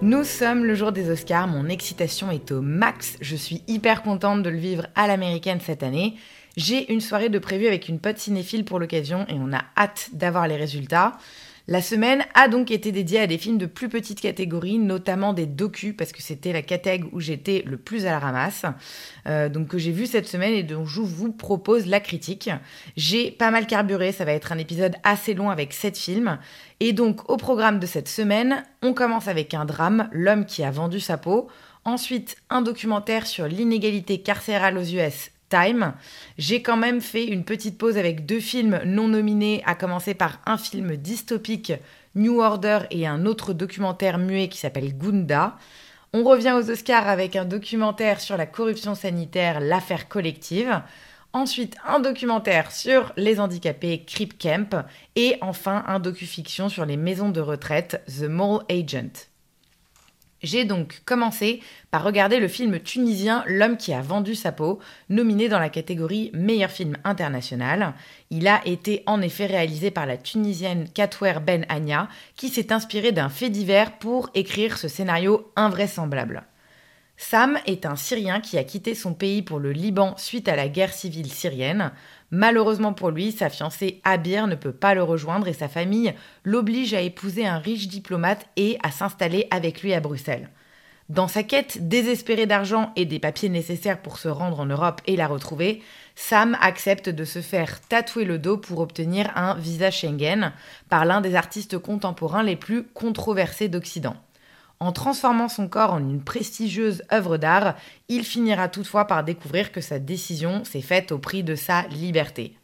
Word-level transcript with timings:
Nous 0.00 0.22
sommes 0.22 0.64
le 0.64 0.76
jour 0.76 0.92
des 0.92 1.10
Oscars, 1.10 1.48
mon 1.48 1.68
excitation 1.68 2.30
est 2.30 2.52
au 2.52 2.60
max, 2.60 3.16
je 3.20 3.34
suis 3.34 3.64
hyper 3.66 4.04
contente 4.04 4.44
de 4.44 4.48
le 4.48 4.56
vivre 4.56 4.86
à 4.94 5.08
l'américaine 5.08 5.58
cette 5.60 5.82
année. 5.82 6.14
J'ai 6.56 6.92
une 6.92 7.00
soirée 7.00 7.30
de 7.30 7.38
prévue 7.40 7.66
avec 7.66 7.88
une 7.88 7.98
pote 7.98 8.18
cinéphile 8.18 8.64
pour 8.64 8.78
l'occasion 8.78 9.26
et 9.28 9.34
on 9.34 9.52
a 9.52 9.64
hâte 9.76 10.10
d'avoir 10.12 10.46
les 10.46 10.54
résultats. 10.54 11.18
La 11.70 11.82
semaine 11.82 12.24
a 12.32 12.48
donc 12.48 12.70
été 12.70 12.92
dédiée 12.92 13.20
à 13.20 13.26
des 13.26 13.36
films 13.36 13.58
de 13.58 13.66
plus 13.66 13.90
petite 13.90 14.22
catégorie, 14.22 14.78
notamment 14.78 15.34
des 15.34 15.44
docus, 15.44 15.94
parce 15.94 16.12
que 16.12 16.22
c'était 16.22 16.54
la 16.54 16.62
catégorie 16.62 17.10
où 17.12 17.20
j'étais 17.20 17.62
le 17.66 17.76
plus 17.76 18.06
à 18.06 18.10
la 18.10 18.18
ramasse, 18.18 18.64
euh, 19.26 19.50
donc 19.50 19.68
que 19.68 19.76
j'ai 19.76 19.92
vu 19.92 20.06
cette 20.06 20.26
semaine 20.26 20.54
et 20.54 20.62
dont 20.62 20.86
je 20.86 21.02
vous 21.02 21.30
propose 21.30 21.84
la 21.84 22.00
critique. 22.00 22.48
J'ai 22.96 23.30
pas 23.30 23.50
mal 23.50 23.66
carburé, 23.66 24.12
ça 24.12 24.24
va 24.24 24.32
être 24.32 24.50
un 24.50 24.56
épisode 24.56 24.96
assez 25.04 25.34
long 25.34 25.50
avec 25.50 25.74
7 25.74 25.98
films. 25.98 26.38
Et 26.80 26.94
donc 26.94 27.28
au 27.30 27.36
programme 27.36 27.80
de 27.80 27.86
cette 27.86 28.08
semaine, 28.08 28.64
on 28.80 28.94
commence 28.94 29.28
avec 29.28 29.52
un 29.52 29.66
drame, 29.66 30.08
L'homme 30.10 30.46
qui 30.46 30.64
a 30.64 30.70
vendu 30.70 31.00
sa 31.00 31.18
peau. 31.18 31.48
Ensuite, 31.84 32.38
un 32.48 32.62
documentaire 32.62 33.26
sur 33.26 33.46
l'inégalité 33.46 34.22
carcérale 34.22 34.78
aux 34.78 34.84
US, 34.84 35.32
Time. 35.48 35.94
J'ai 36.36 36.62
quand 36.62 36.76
même 36.76 37.00
fait 37.00 37.26
une 37.26 37.44
petite 37.44 37.78
pause 37.78 37.96
avec 37.96 38.26
deux 38.26 38.40
films 38.40 38.80
non 38.84 39.08
nominés, 39.08 39.62
à 39.66 39.74
commencer 39.74 40.14
par 40.14 40.40
un 40.46 40.58
film 40.58 40.96
dystopique, 40.96 41.72
New 42.14 42.40
Order, 42.40 42.80
et 42.90 43.06
un 43.06 43.26
autre 43.26 43.52
documentaire 43.52 44.18
muet 44.18 44.48
qui 44.48 44.58
s'appelle 44.58 44.96
Gunda. 44.96 45.56
On 46.12 46.24
revient 46.24 46.54
aux 46.56 46.70
Oscars 46.70 47.08
avec 47.08 47.36
un 47.36 47.44
documentaire 47.44 48.20
sur 48.20 48.36
la 48.36 48.46
corruption 48.46 48.94
sanitaire, 48.94 49.60
l'affaire 49.60 50.08
collective. 50.08 50.82
Ensuite, 51.34 51.76
un 51.86 52.00
documentaire 52.00 52.72
sur 52.72 53.12
les 53.16 53.38
handicapés, 53.38 54.04
Creep 54.06 54.38
Camp. 54.38 54.84
Et 55.16 55.36
enfin, 55.42 55.84
un 55.86 56.00
docu-fiction 56.00 56.70
sur 56.70 56.86
les 56.86 56.96
maisons 56.96 57.30
de 57.30 57.40
retraite, 57.40 58.02
The 58.06 58.24
Mole 58.24 58.62
Agent. 58.70 59.28
J'ai 60.42 60.64
donc 60.64 61.02
commencé 61.04 61.60
par 61.90 62.04
regarder 62.04 62.38
le 62.38 62.46
film 62.46 62.78
tunisien 62.78 63.42
L'homme 63.46 63.76
qui 63.76 63.92
a 63.92 64.00
vendu 64.00 64.34
sa 64.36 64.52
peau, 64.52 64.78
nominé 65.08 65.48
dans 65.48 65.58
la 65.58 65.68
catégorie 65.68 66.30
meilleur 66.32 66.70
film 66.70 66.96
international. 67.02 67.94
Il 68.30 68.46
a 68.46 68.60
été 68.64 69.02
en 69.06 69.20
effet 69.20 69.46
réalisé 69.46 69.90
par 69.90 70.06
la 70.06 70.16
tunisienne 70.16 70.88
Katwer 70.94 71.40
Ben 71.44 71.66
Anya, 71.68 72.08
qui 72.36 72.48
s'est 72.48 72.72
inspirée 72.72 73.12
d'un 73.12 73.28
fait 73.28 73.50
divers 73.50 73.98
pour 73.98 74.30
écrire 74.34 74.78
ce 74.78 74.86
scénario 74.86 75.50
invraisemblable. 75.56 76.44
Sam 77.20 77.58
est 77.66 77.84
un 77.84 77.96
Syrien 77.96 78.40
qui 78.40 78.58
a 78.58 78.64
quitté 78.64 78.94
son 78.94 79.12
pays 79.12 79.42
pour 79.42 79.58
le 79.58 79.72
Liban 79.72 80.14
suite 80.16 80.48
à 80.48 80.54
la 80.54 80.68
guerre 80.68 80.92
civile 80.92 81.32
syrienne. 81.32 81.90
Malheureusement 82.30 82.92
pour 82.92 83.10
lui, 83.10 83.32
sa 83.32 83.48
fiancée 83.48 84.00
Abir 84.04 84.46
ne 84.46 84.54
peut 84.54 84.72
pas 84.72 84.94
le 84.94 85.02
rejoindre 85.02 85.48
et 85.48 85.54
sa 85.54 85.68
famille 85.68 86.12
l'oblige 86.44 86.92
à 86.92 87.00
épouser 87.00 87.46
un 87.46 87.58
riche 87.58 87.88
diplomate 87.88 88.46
et 88.56 88.78
à 88.82 88.90
s'installer 88.90 89.46
avec 89.50 89.82
lui 89.82 89.94
à 89.94 90.00
Bruxelles. 90.00 90.50
Dans 91.08 91.26
sa 91.26 91.42
quête 91.42 91.88
désespérée 91.88 92.44
d'argent 92.44 92.92
et 92.94 93.06
des 93.06 93.18
papiers 93.18 93.48
nécessaires 93.48 94.02
pour 94.02 94.18
se 94.18 94.28
rendre 94.28 94.60
en 94.60 94.66
Europe 94.66 95.00
et 95.06 95.16
la 95.16 95.26
retrouver, 95.26 95.82
Sam 96.16 96.54
accepte 96.60 97.08
de 97.08 97.24
se 97.24 97.40
faire 97.40 97.80
tatouer 97.80 98.26
le 98.26 98.38
dos 98.38 98.58
pour 98.58 98.80
obtenir 98.80 99.32
un 99.34 99.54
visa 99.54 99.90
Schengen 99.90 100.52
par 100.90 101.06
l'un 101.06 101.22
des 101.22 101.34
artistes 101.34 101.78
contemporains 101.78 102.42
les 102.42 102.56
plus 102.56 102.82
controversés 102.82 103.68
d'Occident. 103.68 104.16
En 104.80 104.92
transformant 104.92 105.48
son 105.48 105.68
corps 105.68 105.92
en 105.92 105.98
une 105.98 106.22
prestigieuse 106.22 107.02
œuvre 107.12 107.36
d'art, 107.36 107.74
il 108.08 108.24
finira 108.24 108.68
toutefois 108.68 109.06
par 109.06 109.24
découvrir 109.24 109.72
que 109.72 109.80
sa 109.80 109.98
décision 109.98 110.64
s'est 110.64 110.80
faite 110.80 111.10
au 111.10 111.18
prix 111.18 111.42
de 111.42 111.56
sa 111.56 111.82
liberté. 111.88 112.56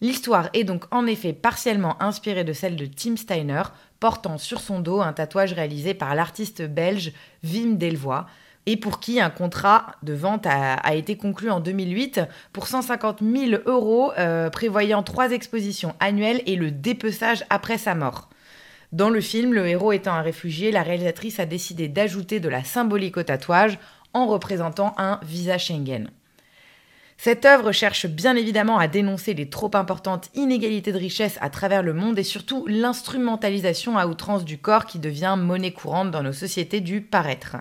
L'histoire 0.00 0.48
est 0.54 0.64
donc 0.64 0.84
en 0.90 1.06
effet 1.06 1.32
partiellement 1.32 2.02
inspirée 2.02 2.44
de 2.44 2.52
celle 2.52 2.76
de 2.76 2.86
Tim 2.86 3.16
Steiner, 3.16 3.62
portant 4.00 4.38
sur 4.38 4.60
son 4.60 4.80
dos 4.80 5.00
un 5.00 5.12
tatouage 5.12 5.52
réalisé 5.52 5.94
par 5.94 6.14
l'artiste 6.14 6.62
belge 6.62 7.12
Wim 7.44 7.76
Delvoye, 7.76 8.26
et 8.66 8.76
pour 8.76 8.98
qui 8.98 9.20
un 9.20 9.30
contrat 9.30 9.92
de 10.02 10.12
vente 10.12 10.46
a, 10.46 10.94
été 10.94 11.16
conclu 11.16 11.50
en 11.50 11.60
2008 11.60 12.20
pour 12.52 12.66
150 12.66 13.20
000 13.22 13.62
euros, 13.66 14.12
euh, 14.18 14.50
prévoyant 14.50 15.02
trois 15.02 15.30
expositions 15.30 15.94
annuelles 16.00 16.42
et 16.46 16.56
le 16.56 16.70
dépeçage 16.70 17.44
après 17.48 17.78
sa 17.78 17.94
mort. 17.94 18.28
Dans 18.96 19.10
le 19.10 19.20
film, 19.20 19.52
le 19.52 19.66
héros 19.66 19.92
étant 19.92 20.14
un 20.14 20.22
réfugié, 20.22 20.72
la 20.72 20.82
réalisatrice 20.82 21.38
a 21.38 21.44
décidé 21.44 21.86
d'ajouter 21.86 22.40
de 22.40 22.48
la 22.48 22.64
symbolique 22.64 23.18
au 23.18 23.22
tatouage 23.22 23.78
en 24.14 24.26
représentant 24.26 24.94
un 24.96 25.20
visa 25.22 25.58
Schengen. 25.58 26.08
Cette 27.18 27.44
œuvre 27.44 27.72
cherche 27.72 28.06
bien 28.06 28.36
évidemment 28.36 28.78
à 28.78 28.88
dénoncer 28.88 29.34
les 29.34 29.50
trop 29.50 29.70
importantes 29.74 30.30
inégalités 30.34 30.92
de 30.92 30.98
richesse 30.98 31.36
à 31.42 31.50
travers 31.50 31.82
le 31.82 31.92
monde 31.92 32.18
et 32.18 32.22
surtout 32.22 32.66
l'instrumentalisation 32.66 33.98
à 33.98 34.06
outrance 34.06 34.46
du 34.46 34.56
corps 34.56 34.86
qui 34.86 34.98
devient 34.98 35.36
monnaie 35.36 35.74
courante 35.74 36.10
dans 36.10 36.22
nos 36.22 36.32
sociétés 36.32 36.80
du 36.80 37.02
paraître. 37.02 37.58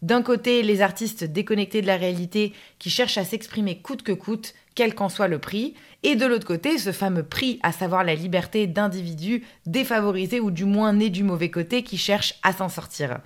D'un 0.00 0.22
côté, 0.22 0.62
les 0.62 0.80
artistes 0.80 1.24
déconnectés 1.24 1.82
de 1.82 1.88
la 1.88 1.98
réalité 1.98 2.54
qui 2.78 2.88
cherchent 2.88 3.18
à 3.18 3.24
s'exprimer 3.26 3.82
coûte 3.82 4.02
que 4.02 4.12
coûte, 4.12 4.54
quel 4.80 4.94
qu'en 4.94 5.10
soit 5.10 5.28
le 5.28 5.38
prix, 5.38 5.74
et 6.02 6.16
de 6.16 6.24
l'autre 6.24 6.46
côté, 6.46 6.78
ce 6.78 6.90
fameux 6.90 7.22
prix, 7.22 7.60
à 7.62 7.70
savoir 7.70 8.02
la 8.02 8.14
liberté 8.14 8.66
d'individus 8.66 9.44
défavorisés 9.66 10.40
ou 10.40 10.50
du 10.50 10.64
moins 10.64 10.94
nés 10.94 11.10
du 11.10 11.22
mauvais 11.22 11.50
côté 11.50 11.82
qui 11.82 11.98
cherchent 11.98 12.36
à 12.42 12.54
s'en 12.54 12.70
sortir. 12.70 13.18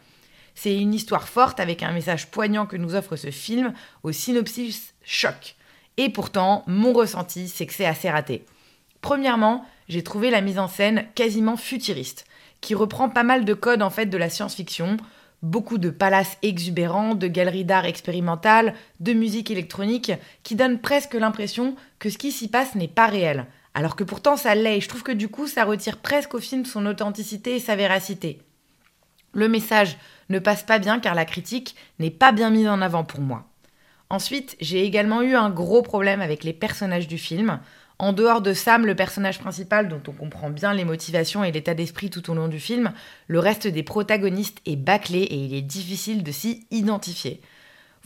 C'est 0.57 0.77
une 0.77 0.93
histoire 0.93 1.29
forte 1.29 1.61
avec 1.61 1.85
un 1.85 1.93
message 1.93 2.27
poignant 2.27 2.67
que 2.67 2.77
nous 2.77 2.97
offre 2.97 3.15
ce 3.15 3.31
film 3.31 3.73
au 4.03 4.11
synopsis 4.11 4.95
choc. 5.05 5.55
Et 5.97 6.09
pourtant, 6.09 6.65
mon 6.67 6.93
ressenti, 6.93 7.47
c'est 7.47 7.67
que 7.67 7.73
c'est 7.73 7.87
assez 7.87 8.11
raté. 8.11 8.45
Premièrement, 9.01 9.65
j'ai 9.89 10.03
trouvé 10.03 10.31
la 10.31 10.41
mise 10.41 10.59
en 10.59 10.67
scène 10.67 11.07
quasiment 11.15 11.57
futuriste, 11.57 12.25
qui 12.63 12.75
reprend 12.75 13.09
pas 13.09 13.23
mal 13.23 13.45
de 13.45 13.55
codes 13.55 13.83
en 13.83 13.91
fait 13.91 14.07
de 14.07 14.19
la 14.19 14.29
science-fiction, 14.29 14.97
beaucoup 15.45 15.79
de 15.79 15.91
palaces 15.91 16.39
exubérants, 16.43 17.15
de 17.15 17.29
galeries 17.29 17.65
d'art 17.65 17.85
expérimentales, 17.85 18.75
de 19.01 19.13
musique 19.13 19.51
électronique, 19.51 20.13
qui 20.43 20.57
donnent 20.57 20.81
presque 20.81 21.15
l'impression 21.15 21.77
que 21.99 22.11
ce 22.11 22.19
qui 22.19 22.33
s'y 22.33 22.49
passe 22.49 22.75
n'est 22.75 22.89
pas 22.89 23.07
réel. 23.07 23.47
Alors 23.75 23.95
que 23.95 24.05
pourtant 24.05 24.37
ça 24.37 24.55
l'est, 24.55 24.79
et 24.79 24.81
je 24.81 24.89
trouve 24.89 25.03
que 25.03 25.13
du 25.13 25.29
coup 25.29 25.47
ça 25.47 25.65
retire 25.65 25.99
presque 25.99 26.35
au 26.35 26.41
film 26.41 26.65
son 26.65 26.87
authenticité 26.87 27.57
et 27.57 27.61
sa 27.61 27.77
véracité. 27.77 28.41
Le 29.33 29.49
message 29.49 29.97
ne 30.31 30.39
passe 30.39 30.63
pas 30.63 30.79
bien 30.79 30.99
car 30.99 31.15
la 31.15 31.25
critique 31.25 31.77
n'est 31.99 32.11
pas 32.11 32.33
bien 32.33 32.51
mise 32.51 32.69
en 32.69 32.81
avant 32.81 33.05
pour 33.05 33.21
moi. 33.21 33.45
Ensuite, 34.11 34.57
j'ai 34.61 34.85
également 34.85 35.23
eu 35.23 35.35
un 35.35 35.51
gros 35.51 35.83
problème 35.83 36.21
avec 36.21 36.45
les 36.45 36.53
personnages 36.53 37.09
du 37.09 37.19
film. 37.19 37.61
En 37.99 38.13
dehors 38.13 38.43
de 38.43 38.53
Sam, 38.53 38.87
le 38.87 38.97
personnage 38.97 39.39
principal 39.39 39.89
dont 39.89 40.03
on 40.09 40.13
comprend 40.13 40.51
bien 40.51 40.75
les 40.75 40.85
motivations 40.85 41.45
et 41.45 41.53
l'état 41.53 41.75
d'esprit 41.75 42.11
tout 42.11 42.29
au 42.29 42.35
long 42.35 42.49
du 42.49 42.59
film, 42.59 42.93
le 43.29 43.39
reste 43.39 43.69
des 43.69 43.85
protagonistes 43.85 44.59
est 44.67 44.77
bâclé 44.77 45.19
et 45.19 45.37
il 45.37 45.55
est 45.55 45.63
difficile 45.63 46.25
de 46.25 46.33
s'y 46.33 46.67
identifier. 46.73 47.41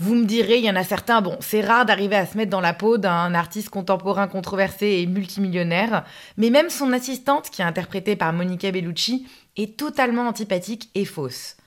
Vous 0.01 0.15
me 0.15 0.27
direz, 0.27 0.59
il 0.59 0.65
y 0.65 0.71
en 0.71 0.77
a 0.77 0.85
certains, 0.85 1.23
bon, 1.23 1.37
c'est 1.41 1.61
rare 1.61 1.85
d'arriver 1.85 2.15
à 2.15 2.27
se 2.27 2.37
mettre 2.37 2.51
dans 2.51 2.61
la 2.61 2.75
peau 2.75 2.99
d'un 2.99 3.35
artiste 3.35 3.71
contemporain 3.71 4.29
controversé 4.29 5.01
et 5.01 5.07
multimillionnaire, 5.07 6.05
mais 6.37 6.51
même 6.51 6.71
son 6.71 6.93
assistante, 6.93 7.51
qui 7.51 7.63
est 7.63 7.65
interprétée 7.65 8.15
par 8.15 8.33
Monica 8.33 8.71
Bellucci, 8.71 9.27
est 9.57 9.77
totalement 9.77 10.29
antipathique 10.29 10.91
et 10.95 11.05
fausse 11.05 11.58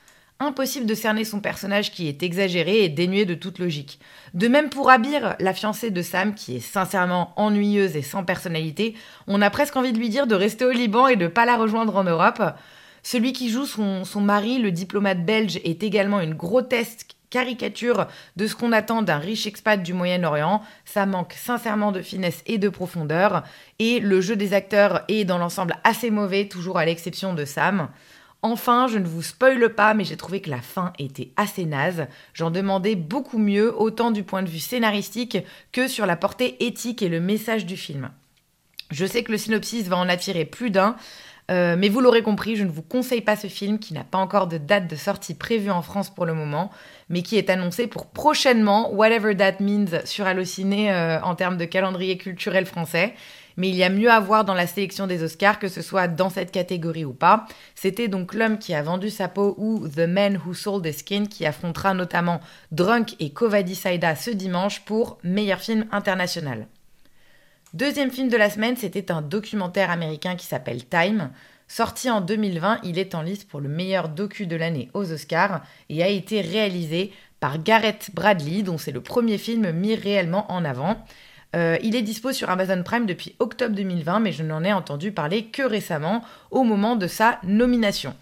impossible 0.41 0.85
de 0.85 0.95
cerner 0.95 1.23
son 1.23 1.39
personnage 1.39 1.91
qui 1.91 2.07
est 2.07 2.23
exagéré 2.23 2.83
et 2.83 2.89
dénué 2.89 3.25
de 3.25 3.33
toute 3.33 3.59
logique. 3.59 3.99
De 4.33 4.47
même 4.47 4.69
pour 4.69 4.89
Abir, 4.89 5.35
la 5.39 5.53
fiancée 5.53 5.91
de 5.91 6.01
Sam, 6.01 6.33
qui 6.33 6.57
est 6.57 6.59
sincèrement 6.59 7.33
ennuyeuse 7.35 7.95
et 7.95 8.01
sans 8.01 8.23
personnalité, 8.23 8.95
on 9.27 9.41
a 9.41 9.49
presque 9.49 9.75
envie 9.75 9.93
de 9.93 9.99
lui 9.99 10.09
dire 10.09 10.27
de 10.27 10.35
rester 10.35 10.65
au 10.65 10.71
Liban 10.71 11.07
et 11.07 11.15
de 11.15 11.27
pas 11.27 11.45
la 11.45 11.57
rejoindre 11.57 11.95
en 11.95 12.03
Europe. 12.03 12.41
Celui 13.03 13.33
qui 13.33 13.49
joue 13.49 13.65
son, 13.65 14.03
son 14.03 14.21
mari, 14.21 14.59
le 14.59 14.71
diplomate 14.71 15.25
belge, 15.25 15.59
est 15.63 15.83
également 15.83 16.19
une 16.21 16.35
grotesque 16.35 17.15
caricature 17.31 18.07
de 18.35 18.45
ce 18.45 18.55
qu'on 18.55 18.73
attend 18.73 19.01
d'un 19.01 19.17
riche 19.17 19.47
expat 19.47 19.81
du 19.81 19.93
Moyen-Orient. 19.93 20.61
Ça 20.85 21.07
manque 21.07 21.33
sincèrement 21.33 21.91
de 21.91 22.01
finesse 22.01 22.43
et 22.45 22.59
de 22.59 22.69
profondeur. 22.69 23.43
Et 23.79 23.99
le 23.99 24.21
jeu 24.21 24.35
des 24.35 24.53
acteurs 24.53 25.03
est 25.07 25.25
dans 25.25 25.39
l'ensemble 25.39 25.75
assez 25.83 26.11
mauvais, 26.11 26.47
toujours 26.47 26.77
à 26.77 26.85
l'exception 26.85 27.33
de 27.33 27.45
Sam. 27.45 27.87
Enfin, 28.43 28.87
je 28.87 28.97
ne 28.97 29.05
vous 29.05 29.21
spoile 29.21 29.73
pas, 29.75 29.93
mais 29.93 30.03
j'ai 30.03 30.17
trouvé 30.17 30.41
que 30.41 30.49
la 30.49 30.61
fin 30.61 30.93
était 30.97 31.29
assez 31.37 31.65
naze. 31.65 32.07
J'en 32.33 32.49
demandais 32.49 32.95
beaucoup 32.95 33.37
mieux, 33.37 33.75
autant 33.79 34.09
du 34.09 34.23
point 34.23 34.41
de 34.41 34.49
vue 34.49 34.59
scénaristique 34.59 35.37
que 35.71 35.87
sur 35.87 36.07
la 36.07 36.15
portée 36.15 36.65
éthique 36.65 37.03
et 37.03 37.09
le 37.09 37.19
message 37.19 37.67
du 37.67 37.77
film. 37.77 38.09
Je 38.89 39.05
sais 39.05 39.23
que 39.23 39.31
le 39.31 39.37
synopsis 39.37 39.87
va 39.87 39.97
en 39.97 40.09
attirer 40.09 40.45
plus 40.45 40.71
d'un. 40.71 40.95
Euh, 41.51 41.75
mais 41.77 41.89
vous 41.89 41.99
l'aurez 41.99 42.23
compris, 42.23 42.55
je 42.55 42.63
ne 42.63 42.69
vous 42.69 42.81
conseille 42.81 43.21
pas 43.21 43.35
ce 43.35 43.47
film 43.47 43.77
qui 43.77 43.93
n'a 43.93 44.05
pas 44.05 44.17
encore 44.17 44.47
de 44.47 44.57
date 44.57 44.87
de 44.87 44.95
sortie 44.95 45.33
prévue 45.33 45.71
en 45.71 45.81
France 45.81 46.09
pour 46.09 46.25
le 46.25 46.33
moment, 46.33 46.71
mais 47.09 47.23
qui 47.23 47.37
est 47.37 47.49
annoncé 47.49 47.87
pour 47.87 48.05
prochainement, 48.05 48.93
whatever 48.93 49.35
that 49.35 49.55
means, 49.59 50.05
sur 50.05 50.27
Allociné 50.27 50.93
euh, 50.93 51.19
en 51.21 51.35
termes 51.35 51.57
de 51.57 51.65
calendrier 51.65 52.17
culturel 52.17 52.65
français. 52.65 53.15
Mais 53.57 53.69
il 53.69 53.75
y 53.75 53.83
a 53.83 53.89
mieux 53.89 54.09
à 54.09 54.19
voir 54.19 54.45
dans 54.45 54.53
la 54.53 54.67
sélection 54.67 55.07
des 55.07 55.23
Oscars, 55.23 55.59
que 55.59 55.67
ce 55.67 55.81
soit 55.81 56.07
dans 56.07 56.29
cette 56.29 56.51
catégorie 56.51 57.05
ou 57.05 57.13
pas. 57.13 57.45
C'était 57.75 58.07
donc 58.07 58.33
L'homme 58.33 58.57
qui 58.57 58.73
a 58.73 58.81
vendu 58.83 59.09
sa 59.09 59.27
peau 59.27 59.55
ou 59.57 59.87
The 59.87 60.07
Man 60.07 60.39
Who 60.45 60.53
Sold 60.53 60.85
His 60.85 60.93
Skin 60.93 61.25
qui 61.25 61.45
affrontera 61.45 61.93
notamment 61.93 62.41
Drunk 62.71 63.15
et 63.19 63.31
Kovadi 63.31 63.75
Saida 63.75 64.15
ce 64.15 64.31
dimanche 64.31 64.81
pour 64.81 65.17
meilleur 65.23 65.59
film 65.59 65.85
international. 65.91 66.67
Deuxième 67.73 68.11
film 68.11 68.27
de 68.27 68.35
la 68.35 68.49
semaine, 68.49 68.75
c'était 68.75 69.11
un 69.11 69.21
documentaire 69.21 69.91
américain 69.91 70.35
qui 70.35 70.45
s'appelle 70.45 70.85
Time. 70.85 71.31
Sorti 71.69 72.09
en 72.09 72.19
2020, 72.19 72.79
il 72.83 72.99
est 72.99 73.15
en 73.15 73.21
liste 73.21 73.47
pour 73.47 73.61
le 73.61 73.69
meilleur 73.69 74.09
docu 74.09 74.45
de 74.45 74.57
l'année 74.57 74.89
aux 74.93 75.09
Oscars 75.09 75.61
et 75.87 76.03
a 76.03 76.09
été 76.09 76.41
réalisé 76.41 77.13
par 77.39 77.63
Gareth 77.63 78.11
Bradley, 78.13 78.61
dont 78.61 78.77
c'est 78.77 78.91
le 78.91 78.99
premier 78.99 79.37
film 79.37 79.71
mis 79.71 79.95
réellement 79.95 80.51
en 80.51 80.65
avant. 80.65 80.97
Euh, 81.55 81.77
il 81.83 81.95
est 81.95 82.01
dispo 82.01 82.31
sur 82.31 82.49
Amazon 82.49 82.81
Prime 82.83 83.05
depuis 83.05 83.35
octobre 83.39 83.75
2020, 83.75 84.19
mais 84.19 84.31
je 84.31 84.43
n'en 84.43 84.63
ai 84.63 84.71
entendu 84.71 85.11
parler 85.11 85.45
que 85.45 85.63
récemment, 85.63 86.23
au 86.49 86.63
moment 86.63 86.95
de 86.95 87.07
sa 87.07 87.39
nomination. 87.43 88.15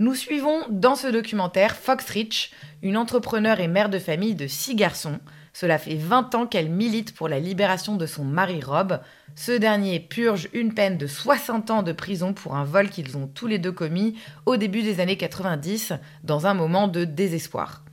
Nous 0.00 0.14
suivons 0.14 0.60
dans 0.70 0.96
ce 0.96 1.06
documentaire 1.06 1.76
Fox 1.76 2.08
Rich, 2.10 2.52
une 2.82 2.96
entrepreneure 2.96 3.60
et 3.60 3.68
mère 3.68 3.90
de 3.90 3.98
famille 3.98 4.34
de 4.34 4.46
six 4.46 4.74
garçons. 4.74 5.20
Cela 5.52 5.78
fait 5.78 5.94
20 5.94 6.34
ans 6.34 6.46
qu'elle 6.46 6.68
milite 6.68 7.14
pour 7.14 7.28
la 7.28 7.38
libération 7.38 7.94
de 7.94 8.06
son 8.06 8.24
mari 8.24 8.60
Rob. 8.60 8.98
Ce 9.36 9.52
dernier 9.52 10.00
purge 10.00 10.48
une 10.52 10.74
peine 10.74 10.98
de 10.98 11.06
60 11.06 11.70
ans 11.70 11.82
de 11.84 11.92
prison 11.92 12.32
pour 12.32 12.56
un 12.56 12.64
vol 12.64 12.88
qu'ils 12.88 13.16
ont 13.16 13.28
tous 13.28 13.46
les 13.46 13.60
deux 13.60 13.70
commis 13.70 14.18
au 14.46 14.56
début 14.56 14.82
des 14.82 14.98
années 14.98 15.16
90, 15.16 15.92
dans 16.24 16.48
un 16.48 16.54
moment 16.54 16.88
de 16.88 17.04
désespoir. 17.04 17.83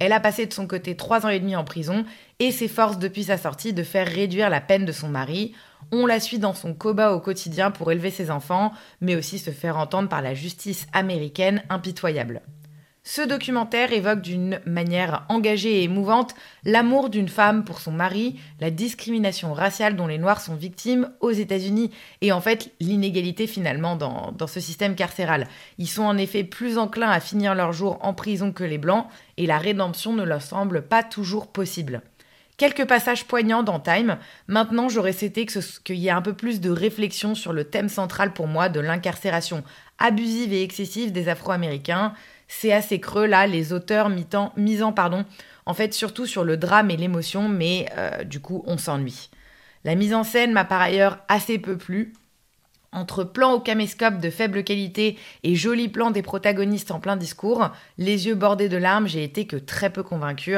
Elle 0.00 0.14
a 0.14 0.18
passé 0.18 0.46
de 0.46 0.52
son 0.52 0.66
côté 0.66 0.96
trois 0.96 1.26
ans 1.26 1.28
et 1.28 1.38
demi 1.38 1.54
en 1.54 1.62
prison 1.62 2.04
et 2.38 2.50
s'efforce 2.50 2.98
depuis 2.98 3.24
sa 3.24 3.36
sortie 3.36 3.74
de 3.74 3.82
faire 3.82 4.08
réduire 4.08 4.48
la 4.48 4.62
peine 4.62 4.86
de 4.86 4.92
son 4.92 5.08
mari. 5.08 5.52
On 5.92 6.06
la 6.06 6.20
suit 6.20 6.38
dans 6.38 6.54
son 6.54 6.72
combat 6.72 7.12
au 7.12 7.20
quotidien 7.20 7.70
pour 7.70 7.92
élever 7.92 8.10
ses 8.10 8.30
enfants, 8.30 8.72
mais 9.02 9.14
aussi 9.14 9.38
se 9.38 9.50
faire 9.50 9.76
entendre 9.76 10.08
par 10.08 10.22
la 10.22 10.34
justice 10.34 10.86
américaine 10.94 11.62
impitoyable. 11.68 12.40
Ce 13.02 13.22
documentaire 13.22 13.94
évoque 13.94 14.20
d'une 14.20 14.60
manière 14.66 15.24
engagée 15.30 15.80
et 15.80 15.84
émouvante 15.84 16.34
l'amour 16.64 17.08
d'une 17.08 17.30
femme 17.30 17.64
pour 17.64 17.80
son 17.80 17.92
mari, 17.92 18.38
la 18.60 18.70
discrimination 18.70 19.54
raciale 19.54 19.96
dont 19.96 20.06
les 20.06 20.18
Noirs 20.18 20.42
sont 20.42 20.54
victimes 20.54 21.10
aux 21.20 21.30
États-Unis 21.30 21.90
et 22.20 22.30
en 22.30 22.42
fait 22.42 22.72
l'inégalité 22.78 23.46
finalement 23.46 23.96
dans, 23.96 24.46
ce 24.46 24.60
système 24.60 24.94
carcéral. 24.94 25.46
Ils 25.78 25.88
sont 25.88 26.02
en 26.02 26.18
effet 26.18 26.44
plus 26.44 26.76
enclins 26.76 27.10
à 27.10 27.20
finir 27.20 27.54
leur 27.54 27.72
jour 27.72 27.98
en 28.02 28.12
prison 28.12 28.52
que 28.52 28.64
les 28.64 28.78
Blancs 28.78 29.06
et 29.38 29.46
la 29.46 29.56
rédemption 29.56 30.12
ne 30.12 30.22
leur 30.22 30.42
semble 30.42 30.82
pas 30.82 31.02
toujours 31.02 31.46
possible. 31.46 32.02
Quelques 32.58 32.86
passages 32.86 33.24
poignants 33.24 33.62
dans 33.62 33.80
Time. 33.80 34.18
Maintenant, 34.46 34.90
j'aurais 34.90 35.14
souhaité 35.14 35.46
qu'il 35.46 35.96
y 35.96 36.08
ait 36.08 36.10
un 36.10 36.20
peu 36.20 36.34
plus 36.34 36.60
de 36.60 36.68
réflexion 36.68 37.34
sur 37.34 37.54
le 37.54 37.64
thème 37.64 37.88
central 37.88 38.34
pour 38.34 38.48
moi 38.48 38.68
de 38.68 38.80
l'incarcération 38.80 39.64
abusive 39.98 40.52
et 40.52 40.62
excessive 40.62 41.10
des 41.10 41.30
Afro-Américains 41.30 42.12
c'est 42.52 42.72
assez 42.72 42.98
creux 42.98 43.26
là, 43.26 43.46
les 43.46 43.72
auteurs 43.72 44.10
misant 44.10 44.92
pardon, 44.92 45.24
en 45.66 45.72
fait 45.72 45.94
surtout 45.94 46.26
sur 46.26 46.42
le 46.42 46.56
drame 46.56 46.90
et 46.90 46.96
l'émotion, 46.96 47.48
mais 47.48 47.86
euh, 47.96 48.24
du 48.24 48.40
coup 48.40 48.64
on 48.66 48.76
s'ennuie. 48.76 49.30
La 49.84 49.94
mise 49.94 50.12
en 50.12 50.24
scène 50.24 50.52
m'a 50.52 50.64
par 50.64 50.80
ailleurs 50.80 51.20
assez 51.28 51.58
peu 51.58 51.78
plu. 51.78 52.12
Entre 52.92 53.22
plans 53.22 53.52
au 53.52 53.60
caméscope 53.60 54.18
de 54.18 54.30
faible 54.30 54.64
qualité 54.64 55.16
et 55.44 55.54
jolis 55.54 55.88
plans 55.88 56.10
des 56.10 56.22
protagonistes 56.22 56.90
en 56.90 56.98
plein 56.98 57.16
discours, 57.16 57.70
les 57.98 58.26
yeux 58.26 58.34
bordés 58.34 58.68
de 58.68 58.76
larmes, 58.76 59.06
j'ai 59.06 59.22
été 59.22 59.46
que 59.46 59.56
très 59.56 59.90
peu 59.90 60.02
convaincue. 60.02 60.56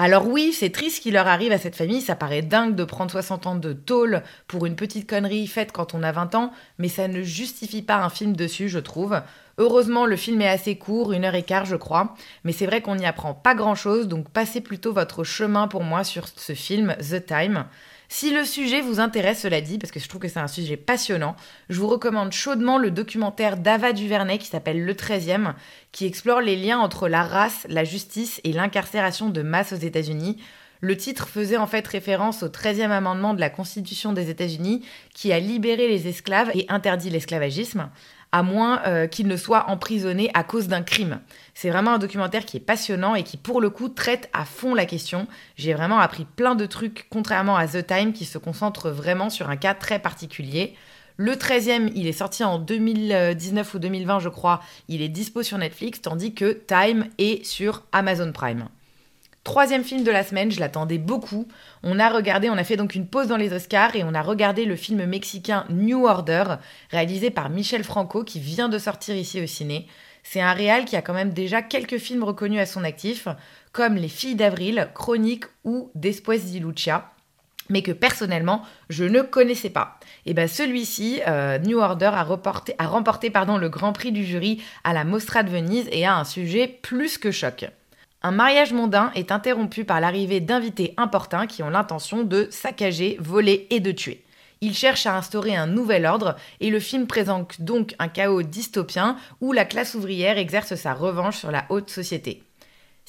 Alors 0.00 0.28
oui, 0.28 0.52
c'est 0.52 0.70
triste 0.70 0.98
ce 0.98 1.00
qui 1.00 1.10
leur 1.10 1.26
arrive 1.26 1.50
à 1.50 1.58
cette 1.58 1.74
famille, 1.74 2.00
ça 2.00 2.14
paraît 2.14 2.40
dingue 2.40 2.76
de 2.76 2.84
prendre 2.84 3.10
60 3.10 3.48
ans 3.48 3.56
de 3.56 3.72
tôle 3.72 4.22
pour 4.46 4.64
une 4.64 4.76
petite 4.76 5.10
connerie 5.10 5.48
faite 5.48 5.72
quand 5.72 5.92
on 5.92 6.04
a 6.04 6.12
20 6.12 6.36
ans, 6.36 6.52
mais 6.78 6.86
ça 6.86 7.08
ne 7.08 7.20
justifie 7.22 7.82
pas 7.82 7.96
un 7.96 8.08
film 8.08 8.36
dessus, 8.36 8.68
je 8.68 8.78
trouve. 8.78 9.20
Heureusement, 9.58 10.06
le 10.06 10.14
film 10.14 10.40
est 10.40 10.48
assez 10.48 10.78
court, 10.78 11.12
une 11.12 11.24
heure 11.24 11.34
et 11.34 11.42
quart, 11.42 11.64
je 11.64 11.74
crois, 11.74 12.14
mais 12.44 12.52
c'est 12.52 12.66
vrai 12.66 12.80
qu'on 12.80 12.94
n'y 12.94 13.06
apprend 13.06 13.34
pas 13.34 13.56
grand-chose, 13.56 14.06
donc 14.06 14.30
passez 14.30 14.60
plutôt 14.60 14.92
votre 14.92 15.24
chemin 15.24 15.66
pour 15.66 15.82
moi 15.82 16.04
sur 16.04 16.28
ce 16.28 16.52
film, 16.52 16.94
The 17.00 17.26
Time. 17.26 17.64
Si 18.10 18.30
le 18.32 18.44
sujet 18.44 18.80
vous 18.80 19.00
intéresse, 19.00 19.42
cela 19.42 19.60
dit, 19.60 19.76
parce 19.76 19.90
que 19.90 20.00
je 20.00 20.08
trouve 20.08 20.22
que 20.22 20.28
c'est 20.28 20.40
un 20.40 20.48
sujet 20.48 20.78
passionnant, 20.78 21.36
je 21.68 21.78
vous 21.78 21.88
recommande 21.88 22.32
chaudement 22.32 22.78
le 22.78 22.90
documentaire 22.90 23.58
d'Ava 23.58 23.92
Duvernay 23.92 24.38
qui 24.38 24.46
s'appelle 24.46 24.82
Le 24.82 24.94
13e, 24.94 25.52
qui 25.92 26.06
explore 26.06 26.40
les 26.40 26.56
liens 26.56 26.78
entre 26.78 27.06
la 27.08 27.22
race, 27.22 27.66
la 27.68 27.84
justice 27.84 28.40
et 28.44 28.54
l'incarcération 28.54 29.28
de 29.28 29.42
masse 29.42 29.74
aux 29.74 29.76
États-Unis. 29.76 30.38
Le 30.80 30.96
titre 30.96 31.28
faisait 31.28 31.58
en 31.58 31.66
fait 31.66 31.86
référence 31.86 32.42
au 32.42 32.48
13e 32.48 32.90
amendement 32.90 33.34
de 33.34 33.40
la 33.40 33.50
Constitution 33.50 34.14
des 34.14 34.30
États-Unis 34.30 34.86
qui 35.12 35.32
a 35.32 35.38
libéré 35.38 35.86
les 35.88 36.08
esclaves 36.08 36.50
et 36.54 36.64
interdit 36.70 37.10
l'esclavagisme 37.10 37.90
à 38.32 38.42
moins 38.42 38.82
euh, 38.86 39.06
qu'il 39.06 39.26
ne 39.26 39.36
soit 39.36 39.68
emprisonné 39.68 40.30
à 40.34 40.44
cause 40.44 40.68
d'un 40.68 40.82
crime. 40.82 41.20
C'est 41.54 41.70
vraiment 41.70 41.92
un 41.92 41.98
documentaire 41.98 42.44
qui 42.44 42.56
est 42.56 42.60
passionnant 42.60 43.14
et 43.14 43.22
qui, 43.22 43.36
pour 43.36 43.60
le 43.60 43.70
coup, 43.70 43.88
traite 43.88 44.28
à 44.32 44.44
fond 44.44 44.74
la 44.74 44.86
question. 44.86 45.26
J'ai 45.56 45.74
vraiment 45.74 45.98
appris 45.98 46.24
plein 46.24 46.54
de 46.54 46.66
trucs, 46.66 47.06
contrairement 47.10 47.56
à 47.56 47.66
The 47.66 47.86
Time, 47.86 48.12
qui 48.12 48.24
se 48.24 48.38
concentre 48.38 48.90
vraiment 48.90 49.30
sur 49.30 49.48
un 49.50 49.56
cas 49.56 49.74
très 49.74 49.98
particulier. 49.98 50.74
Le 51.16 51.32
13e, 51.32 51.90
il 51.96 52.06
est 52.06 52.12
sorti 52.12 52.44
en 52.44 52.58
2019 52.60 53.74
ou 53.74 53.78
2020, 53.80 54.20
je 54.20 54.28
crois. 54.28 54.60
Il 54.88 55.02
est 55.02 55.08
dispo 55.08 55.42
sur 55.42 55.58
Netflix, 55.58 56.00
tandis 56.00 56.32
que 56.32 56.52
Time 56.52 57.06
est 57.18 57.44
sur 57.44 57.82
Amazon 57.92 58.30
Prime. 58.32 58.68
Troisième 59.48 59.82
film 59.82 60.04
de 60.04 60.10
la 60.10 60.24
semaine, 60.24 60.50
je 60.50 60.60
l'attendais 60.60 60.98
beaucoup. 60.98 61.48
On 61.82 61.98
a 61.98 62.10
regardé, 62.10 62.50
on 62.50 62.58
a 62.58 62.64
fait 62.64 62.76
donc 62.76 62.94
une 62.94 63.06
pause 63.06 63.28
dans 63.28 63.38
les 63.38 63.54
Oscars 63.54 63.96
et 63.96 64.04
on 64.04 64.12
a 64.12 64.20
regardé 64.20 64.66
le 64.66 64.76
film 64.76 65.06
mexicain 65.06 65.64
New 65.70 66.04
Order, 66.04 66.56
réalisé 66.90 67.30
par 67.30 67.48
Michel 67.48 67.82
Franco, 67.82 68.24
qui 68.24 68.40
vient 68.40 68.68
de 68.68 68.76
sortir 68.78 69.16
ici 69.16 69.40
au 69.40 69.46
ciné. 69.46 69.86
C'est 70.22 70.42
un 70.42 70.52
réal 70.52 70.84
qui 70.84 70.96
a 70.96 71.02
quand 71.02 71.14
même 71.14 71.32
déjà 71.32 71.62
quelques 71.62 71.96
films 71.96 72.24
reconnus 72.24 72.60
à 72.60 72.66
son 72.66 72.84
actif, 72.84 73.26
comme 73.72 73.94
Les 73.94 74.08
Filles 74.08 74.34
d'Avril, 74.34 74.90
Chronique 74.94 75.46
ou 75.64 75.90
Después 75.94 76.40
di 76.40 76.60
Lucia 76.60 77.10
mais 77.70 77.80
que 77.82 77.92
personnellement 77.92 78.62
je 78.90 79.04
ne 79.04 79.22
connaissais 79.22 79.70
pas. 79.70 79.98
Et 80.26 80.34
bien 80.34 80.46
celui-ci, 80.46 81.20
euh, 81.26 81.58
New 81.58 81.78
Order, 81.78 82.10
a, 82.12 82.22
remporté 82.22 82.74
le 82.78 83.68
Grand 83.68 83.94
Prix 83.94 84.12
du 84.12 84.24
jury 84.24 84.62
à 84.84 84.92
la 84.92 85.04
Mostra 85.04 85.42
de 85.42 85.50
Venise 85.50 85.88
et 85.90 86.04
a 86.04 86.16
un 86.16 86.24
sujet 86.24 86.66
plus 86.66 87.16
que 87.16 87.30
choc. 87.30 87.66
Un 88.20 88.32
mariage 88.32 88.72
mondain 88.72 89.12
est 89.14 89.30
interrompu 89.30 89.84
par 89.84 90.00
l'arrivée 90.00 90.40
d'invités 90.40 90.92
importuns 90.96 91.46
qui 91.46 91.62
ont 91.62 91.70
l'intention 91.70 92.24
de 92.24 92.48
saccager, 92.50 93.16
voler 93.20 93.68
et 93.70 93.78
de 93.78 93.92
tuer. 93.92 94.24
Ils 94.60 94.74
cherchent 94.74 95.06
à 95.06 95.16
instaurer 95.16 95.54
un 95.54 95.68
nouvel 95.68 96.04
ordre 96.04 96.34
et 96.60 96.70
le 96.70 96.80
film 96.80 97.06
présente 97.06 97.60
donc 97.60 97.94
un 98.00 98.08
chaos 98.08 98.42
dystopien 98.42 99.16
où 99.40 99.52
la 99.52 99.64
classe 99.64 99.94
ouvrière 99.94 100.36
exerce 100.36 100.74
sa 100.74 100.94
revanche 100.94 101.38
sur 101.38 101.52
la 101.52 101.64
haute 101.68 101.90
société. 101.90 102.42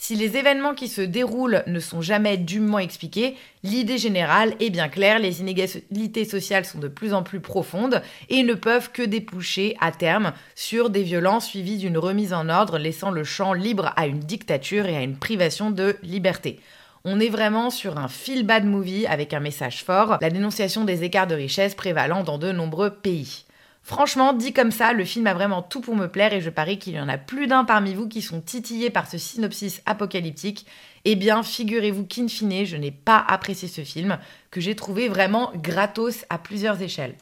Si 0.02 0.16
les 0.16 0.38
événements 0.38 0.76
qui 0.76 0.88
se 0.88 1.02
déroulent 1.02 1.62
ne 1.68 1.80
sont 1.82 2.02
jamais 2.02 2.38
dûment 2.38 2.80
expliqués, 2.80 3.36
l'idée 3.64 3.98
générale 3.98 4.56
est 4.62 4.70
bien 4.70 4.88
claire, 4.88 5.20
les 5.20 5.42
inégalités 5.42 6.24
sociales 6.24 6.64
sont 6.64 6.80
de 6.80 6.88
plus 6.88 7.14
en 7.14 7.22
plus 7.22 7.42
profondes 7.42 8.02
et 8.30 8.44
ne 8.44 8.54
peuvent 8.54 8.92
que 8.94 9.04
déboucher 9.04 9.76
à 9.82 9.92
terme 9.92 10.32
sur 10.56 10.90
des 10.90 11.04
violences 11.04 11.48
suivies 11.48 11.78
d'une 11.78 11.98
remise 11.98 12.32
en 12.32 12.48
ordre 12.48 12.80
laissant 12.80 13.12
le 13.12 13.26
champ 13.26 13.52
libre 13.52 13.92
à 13.98 14.08
une 14.08 14.22
dictature 14.22 14.86
et 14.86 14.96
à 14.96 15.04
une 15.04 15.18
privation 15.18 15.70
de 15.70 15.98
liberté. 16.02 16.62
On 17.04 17.20
est 17.20 17.30
vraiment 17.30 17.70
sur 17.70 17.98
un 17.98 18.08
feel 18.08 18.46
bad 18.46 18.66
movie 18.66 19.06
avec 19.06 19.34
un 19.34 19.42
message 19.42 19.84
fort, 19.84 20.18
la 20.22 20.30
dénonciation 20.30 20.86
des 20.86 21.04
écarts 21.04 21.28
de 21.28 21.36
richesse 21.36 21.76
prévalant 21.76 22.24
dans 22.24 22.38
de 22.38 22.54
nombreux 22.54 22.90
pays. 22.90 23.44
Franchement, 23.90 24.34
dit 24.34 24.54
comme 24.54 24.70
ça, 24.70 24.94
le 24.94 25.04
film 25.04 25.26
a 25.26 25.34
vraiment 25.34 25.64
tout 25.64 25.82
pour 25.82 25.96
me 25.96 26.06
plaire 26.06 26.32
et 26.32 26.42
je 26.42 26.52
parie 26.52 26.78
qu'il 26.78 26.94
y 26.94 27.00
en 27.00 27.10
a 27.10 27.18
plus 27.18 27.48
d'un 27.48 27.66
parmi 27.66 27.96
vous 27.96 28.08
qui 28.08 28.22
sont 28.22 28.40
titillés 28.40 28.92
par 28.92 29.10
ce 29.10 29.18
synopsis 29.18 29.82
apocalyptique. 29.88 30.68
Eh 31.06 31.16
bien, 31.16 31.42
figurez-vous 31.42 32.06
qu'in 32.06 32.28
fine, 32.28 32.68
je 32.68 32.78
n'ai 32.78 32.92
pas 32.92 33.18
apprécié 33.18 33.68
ce 33.68 33.82
film, 33.82 34.20
que 34.52 34.62
j'ai 34.62 34.76
trouvé 34.76 35.10
vraiment 35.10 35.52
gratos 35.56 36.24
à 36.30 36.38
plusieurs 36.38 36.80
échelles. 36.84 37.16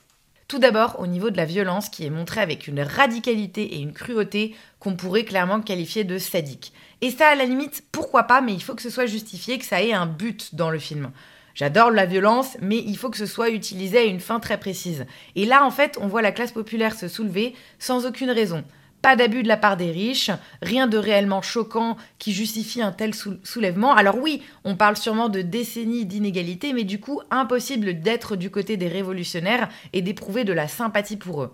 Tout 0.49 0.59
d'abord, 0.59 0.99
au 0.99 1.07
niveau 1.07 1.29
de 1.29 1.37
la 1.37 1.45
violence 1.45 1.87
qui 1.87 2.05
est 2.05 2.09
montrée 2.09 2.41
avec 2.41 2.67
une 2.67 2.81
radicalité 2.81 3.75
et 3.75 3.79
une 3.79 3.93
cruauté 3.93 4.53
qu'on 4.81 4.97
pourrait 4.97 5.23
clairement 5.23 5.61
qualifier 5.61 6.03
de 6.03 6.17
sadique. 6.17 6.73
Et 6.99 7.11
ça, 7.11 7.29
à 7.29 7.35
la 7.35 7.45
limite, 7.45 7.85
pourquoi 7.93 8.23
pas, 8.23 8.41
mais 8.41 8.53
il 8.53 8.61
faut 8.61 8.75
que 8.75 8.81
ce 8.81 8.89
soit 8.89 9.05
justifié, 9.05 9.57
que 9.57 9.65
ça 9.65 9.81
ait 9.81 9.93
un 9.93 10.05
but 10.05 10.53
dans 10.53 10.69
le 10.69 10.79
film. 10.79 11.11
J'adore 11.57 11.89
la 11.89 12.05
violence, 12.05 12.55
mais 12.61 12.77
il 12.77 12.95
faut 12.97 13.09
que 13.09 13.17
ce 13.17 13.25
soit 13.25 13.49
utilisé 13.49 13.97
à 13.97 14.03
une 14.03 14.19
fin 14.19 14.39
très 14.39 14.59
précise. 14.59 15.07
Et 15.35 15.43
là, 15.45 15.65
en 15.65 15.71
fait, 15.71 15.97
on 15.99 16.07
voit 16.07 16.21
la 16.21 16.31
classe 16.31 16.51
populaire 16.51 16.93
se 16.93 17.07
soulever 17.07 17.55
sans 17.79 18.05
aucune 18.05 18.29
raison. 18.29 18.63
Pas 19.01 19.15
d'abus 19.15 19.41
de 19.41 19.47
la 19.47 19.57
part 19.57 19.75
des 19.75 19.89
riches, 19.89 20.29
rien 20.61 20.85
de 20.85 20.99
réellement 20.99 21.41
choquant 21.41 21.97
qui 22.19 22.31
justifie 22.31 22.83
un 22.83 22.91
tel 22.91 23.15
soulèvement. 23.43 23.95
Alors 23.95 24.19
oui, 24.19 24.43
on 24.65 24.75
parle 24.75 24.97
sûrement 24.97 25.29
de 25.29 25.41
décennies 25.41 26.05
d'inégalité, 26.05 26.73
mais 26.73 26.83
du 26.83 26.99
coup, 26.99 27.21
impossible 27.31 28.01
d'être 28.01 28.35
du 28.35 28.51
côté 28.51 28.77
des 28.77 28.87
révolutionnaires 28.87 29.67
et 29.93 30.03
d'éprouver 30.03 30.43
de 30.43 30.53
la 30.53 30.67
sympathie 30.67 31.17
pour 31.17 31.41
eux. 31.41 31.51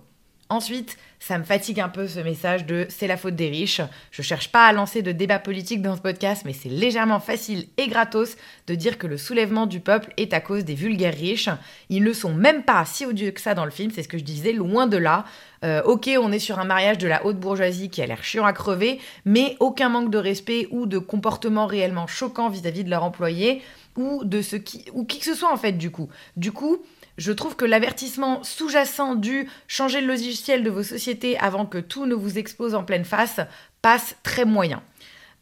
Ensuite, 0.54 1.00
ça 1.18 1.40
me 1.40 1.44
fatigue 1.44 1.80
un 1.80 1.90
peu 1.90 2.08
ce 2.08 2.20
message 2.20 2.68
de 2.68 2.86
c'est 2.88 3.08
la 3.08 3.18
faute 3.18 3.36
des 3.36 3.50
riches. 3.50 3.82
Je 4.12 4.22
cherche 4.22 4.52
pas 4.52 4.68
à 4.68 4.72
lancer 4.72 5.02
de 5.02 5.12
débat 5.12 5.40
politique 5.40 5.82
dans 5.82 5.96
ce 5.96 6.02
podcast, 6.02 6.44
mais 6.46 6.54
c'est 6.54 6.70
légèrement 6.70 7.20
facile 7.20 7.66
et 7.78 7.88
gratos 7.88 8.36
de 8.68 8.76
dire 8.76 9.00
que 9.00 9.08
le 9.08 9.18
soulèvement 9.18 9.66
du 9.66 9.80
peuple 9.80 10.14
est 10.16 10.32
à 10.32 10.42
cause 10.42 10.64
des 10.64 10.76
vulgaires 10.76 11.16
riches. 11.16 11.50
Ils 11.90 12.04
ne 12.04 12.14
sont 12.14 12.36
même 12.36 12.62
pas 12.62 12.86
si 12.86 13.04
odieux 13.08 13.32
que 13.32 13.42
ça 13.42 13.56
dans 13.56 13.66
le 13.66 13.72
film, 13.72 13.90
c'est 13.90 14.04
ce 14.04 14.08
que 14.08 14.20
je 14.20 14.24
disais, 14.24 14.52
loin 14.52 14.86
de 14.86 14.98
là. 14.98 15.26
Euh, 15.64 15.82
ok, 15.86 16.08
on 16.22 16.32
est 16.32 16.38
sur 16.38 16.60
un 16.60 16.66
mariage 16.66 17.00
de 17.00 17.08
la 17.08 17.26
haute 17.26 17.40
bourgeoisie 17.40 17.90
qui 17.90 18.04
a 18.04 18.06
l'air 18.06 18.24
chiant 18.24 18.46
à 18.46 18.54
crever, 18.54 19.00
mais 19.26 19.58
aucun 19.60 19.90
manque 19.90 20.12
de 20.12 20.20
respect 20.20 20.68
ou 20.70 20.86
de 20.86 21.00
comportement 21.00 21.66
réellement 21.66 22.06
choquant 22.06 22.50
vis-à-vis 22.50 22.84
de 22.84 22.92
leur 22.92 23.04
employé 23.04 23.64
ou 23.96 24.24
de 24.24 24.44
ce 24.44 24.56
qui 24.56 24.86
ou 24.94 25.04
qui 25.04 25.18
que 25.18 25.26
ce 25.26 25.34
soit 25.34 25.52
en 25.52 25.58
fait 25.58 25.74
du 25.74 25.90
coup. 25.90 26.10
Du 26.38 26.52
coup, 26.52 26.84
je 27.18 27.32
trouve 27.32 27.56
que 27.56 27.66
l'avertissement 27.66 28.44
sous-jacent 28.44 29.16
du 29.16 29.48
changer 29.68 30.02
le 30.02 30.08
logiciel 30.08 30.64
de 30.64 30.70
vos 30.70 30.84
sociétés 30.84 31.38
avant 31.38 31.66
que 31.66 31.78
tout 31.78 32.06
ne 32.06 32.16
vous 32.16 32.38
expose 32.38 32.76
en 32.76 32.84
pleine 32.84 33.06
face 33.06 33.40
passe 33.82 34.16
très 34.24 34.46
moyen. 34.46 34.82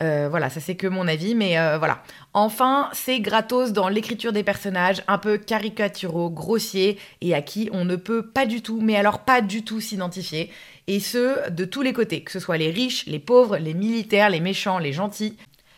Euh, 0.02 0.28
voilà, 0.30 0.50
ça 0.50 0.60
c'est 0.60 0.76
que 0.76 0.88
mon 0.88 1.08
avis, 1.08 1.36
mais 1.36 1.60
euh, 1.60 1.78
voilà. 1.78 2.02
Enfin, 2.34 2.90
c'est 2.94 3.20
gratos 3.20 3.72
dans 3.72 3.88
l'écriture 3.88 4.34
des 4.34 4.44
personnages, 4.44 5.04
un 5.08 5.20
peu 5.20 5.38
caricaturaux, 5.38 6.32
grossiers, 6.32 6.98
et 7.22 7.36
à 7.36 7.42
qui 7.42 7.70
on 7.72 7.86
ne 7.86 7.96
peut 7.96 8.26
pas 8.26 8.48
du 8.48 8.64
tout, 8.64 8.82
mais 8.82 8.96
alors 8.96 9.20
pas 9.20 9.42
du 9.42 9.64
tout 9.64 9.80
s'identifier. 9.80 10.50
Et 10.88 11.00
ce, 11.00 11.50
de 11.52 11.66
tous 11.66 11.84
les 11.84 11.94
côtés, 11.94 12.24
que 12.24 12.32
ce 12.32 12.40
soit 12.40 12.58
les 12.58 12.72
riches, 12.72 13.06
les 13.06 13.20
pauvres, 13.20 13.58
les 13.58 13.76
militaires, 13.76 14.32
les 14.32 14.40
méchants, 14.40 14.80
les 14.80 14.92
gentils. 14.92 15.38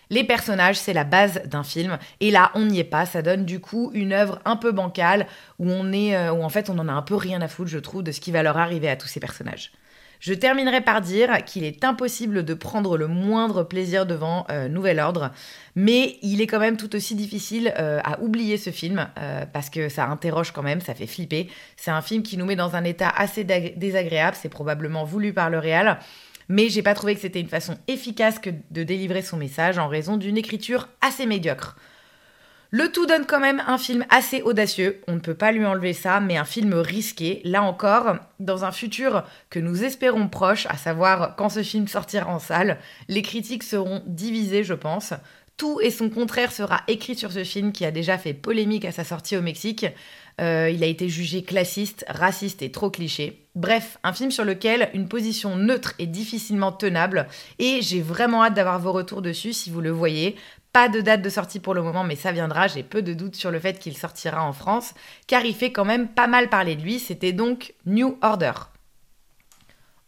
Les 0.09 0.23
personnages, 0.23 0.77
c'est 0.77 0.93
la 0.93 1.03
base 1.03 1.41
d'un 1.45 1.63
film, 1.63 1.97
et 2.19 2.31
là, 2.31 2.51
on 2.55 2.65
n'y 2.65 2.79
est 2.79 2.83
pas. 2.83 3.05
Ça 3.05 3.21
donne 3.21 3.45
du 3.45 3.59
coup 3.59 3.91
une 3.93 4.13
œuvre 4.13 4.39
un 4.45 4.55
peu 4.55 4.71
bancale, 4.71 5.27
où 5.59 5.69
on 5.71 5.91
est, 5.91 6.15
euh, 6.15 6.33
où 6.33 6.43
en 6.43 6.49
fait, 6.49 6.69
on 6.69 6.77
en 6.79 6.87
a 6.87 6.91
un 6.91 7.01
peu 7.01 7.15
rien 7.15 7.41
à 7.41 7.47
foutre, 7.47 7.69
je 7.69 7.79
trouve, 7.79 8.03
de 8.03 8.11
ce 8.11 8.19
qui 8.19 8.31
va 8.31 8.43
leur 8.43 8.57
arriver 8.57 8.89
à 8.89 8.95
tous 8.95 9.07
ces 9.07 9.19
personnages. 9.19 9.71
Je 10.19 10.33
terminerai 10.33 10.79
par 10.79 11.01
dire 11.01 11.43
qu'il 11.43 11.65
est 11.65 11.83
impossible 11.83 12.45
de 12.45 12.53
prendre 12.53 12.97
le 12.97 13.07
moindre 13.07 13.63
plaisir 13.63 14.05
devant 14.05 14.45
euh, 14.49 14.69
Nouvel 14.69 15.01
Ordre, 15.01 15.31
mais 15.75 16.17
il 16.21 16.39
est 16.39 16.47
quand 16.47 16.59
même 16.59 16.77
tout 16.77 16.95
aussi 16.95 17.13
difficile 17.15 17.73
euh, 17.77 17.99
à 18.05 18.21
oublier 18.21 18.57
ce 18.57 18.69
film, 18.69 19.09
parce 19.51 19.69
que 19.69 19.89
ça 19.89 20.05
interroge 20.05 20.51
quand 20.51 20.63
même, 20.63 20.79
ça 20.79 20.95
fait 20.95 21.07
flipper. 21.07 21.49
C'est 21.75 21.91
un 21.91 22.01
film 22.01 22.23
qui 22.23 22.37
nous 22.37 22.45
met 22.45 22.55
dans 22.55 22.77
un 22.77 22.85
état 22.85 23.09
assez 23.09 23.43
désagréable, 23.43 24.37
c'est 24.39 24.47
probablement 24.47 25.03
voulu 25.03 25.33
par 25.33 25.49
le 25.49 25.59
réal, 25.59 25.99
mais 26.49 26.69
j'ai 26.69 26.83
pas 26.83 26.93
trouvé 26.93 27.15
que 27.15 27.21
c'était 27.21 27.39
une 27.41 27.47
façon 27.47 27.77
efficace 27.87 28.39
de 28.71 28.83
délivrer 28.83 29.21
son 29.21 29.37
message 29.37 29.77
en 29.77 29.87
raison 29.87 30.17
d'une 30.17 30.37
écriture 30.37 30.89
assez 31.01 31.25
médiocre. 31.25 31.77
Le 32.75 32.91
tout 32.91 33.05
donne 33.05 33.27
quand 33.27 33.39
même 33.39 33.61
un 33.67 33.77
film 33.77 34.03
assez 34.09 34.41
audacieux, 34.41 34.99
on 35.07 35.13
ne 35.13 35.19
peut 35.19 35.35
pas 35.35 35.51
lui 35.51 35.63
enlever 35.63 35.93
ça, 35.93 36.19
mais 36.19 36.37
un 36.37 36.43
film 36.43 36.73
risqué, 36.73 37.39
là 37.43 37.61
encore, 37.61 38.15
dans 38.39 38.65
un 38.65 38.71
futur 38.71 39.23
que 39.51 39.59
nous 39.59 39.83
espérons 39.83 40.27
proche, 40.27 40.65
à 40.65 40.75
savoir 40.75 41.35
quand 41.35 41.49
ce 41.49 41.61
film 41.61 41.87
sortira 41.87 42.27
en 42.27 42.39
salle, 42.39 42.79
les 43.09 43.21
critiques 43.21 43.61
seront 43.61 44.01
divisées, 44.07 44.63
je 44.63 44.73
pense. 44.73 45.13
Tout 45.55 45.79
et 45.81 45.91
son 45.91 46.09
contraire 46.09 46.51
sera 46.51 46.81
écrit 46.87 47.15
sur 47.15 47.31
ce 47.31 47.43
film 47.43 47.73
qui 47.73 47.85
a 47.85 47.91
déjà 47.91 48.17
fait 48.17 48.33
polémique 48.33 48.85
à 48.85 48.91
sa 48.91 49.03
sortie 49.03 49.37
au 49.37 49.43
Mexique. 49.43 49.85
Euh, 50.41 50.69
il 50.73 50.83
a 50.83 50.87
été 50.87 51.09
jugé 51.09 51.43
classiste, 51.43 52.05
raciste 52.07 52.61
et 52.61 52.71
trop 52.71 52.89
cliché. 52.89 53.45
Bref, 53.55 53.97
un 54.03 54.13
film 54.13 54.31
sur 54.31 54.45
lequel 54.45 54.89
une 54.93 55.07
position 55.07 55.55
neutre 55.55 55.93
est 55.99 56.07
difficilement 56.07 56.71
tenable 56.71 57.27
et 57.59 57.81
j'ai 57.81 58.01
vraiment 58.01 58.43
hâte 58.43 58.55
d'avoir 58.55 58.79
vos 58.79 58.91
retours 58.91 59.21
dessus 59.21 59.53
si 59.53 59.69
vous 59.69 59.81
le 59.81 59.91
voyez. 59.91 60.35
Pas 60.71 60.89
de 60.89 61.01
date 61.01 61.21
de 61.21 61.29
sortie 61.29 61.59
pour 61.59 61.75
le 61.75 61.83
moment, 61.83 62.03
mais 62.03 62.15
ça 62.15 62.31
viendra. 62.31 62.67
J'ai 62.67 62.81
peu 62.81 63.03
de 63.03 63.13
doutes 63.13 63.35
sur 63.35 63.51
le 63.51 63.59
fait 63.59 63.77
qu'il 63.77 63.95
sortira 63.95 64.43
en 64.43 64.53
France, 64.53 64.95
car 65.27 65.45
il 65.45 65.53
fait 65.53 65.71
quand 65.71 65.85
même 65.85 66.07
pas 66.07 66.25
mal 66.25 66.49
parler 66.49 66.75
de 66.75 66.81
lui. 66.81 66.97
C'était 66.97 67.31
donc 67.31 67.75
New 67.85 68.17
Order. 68.23 68.53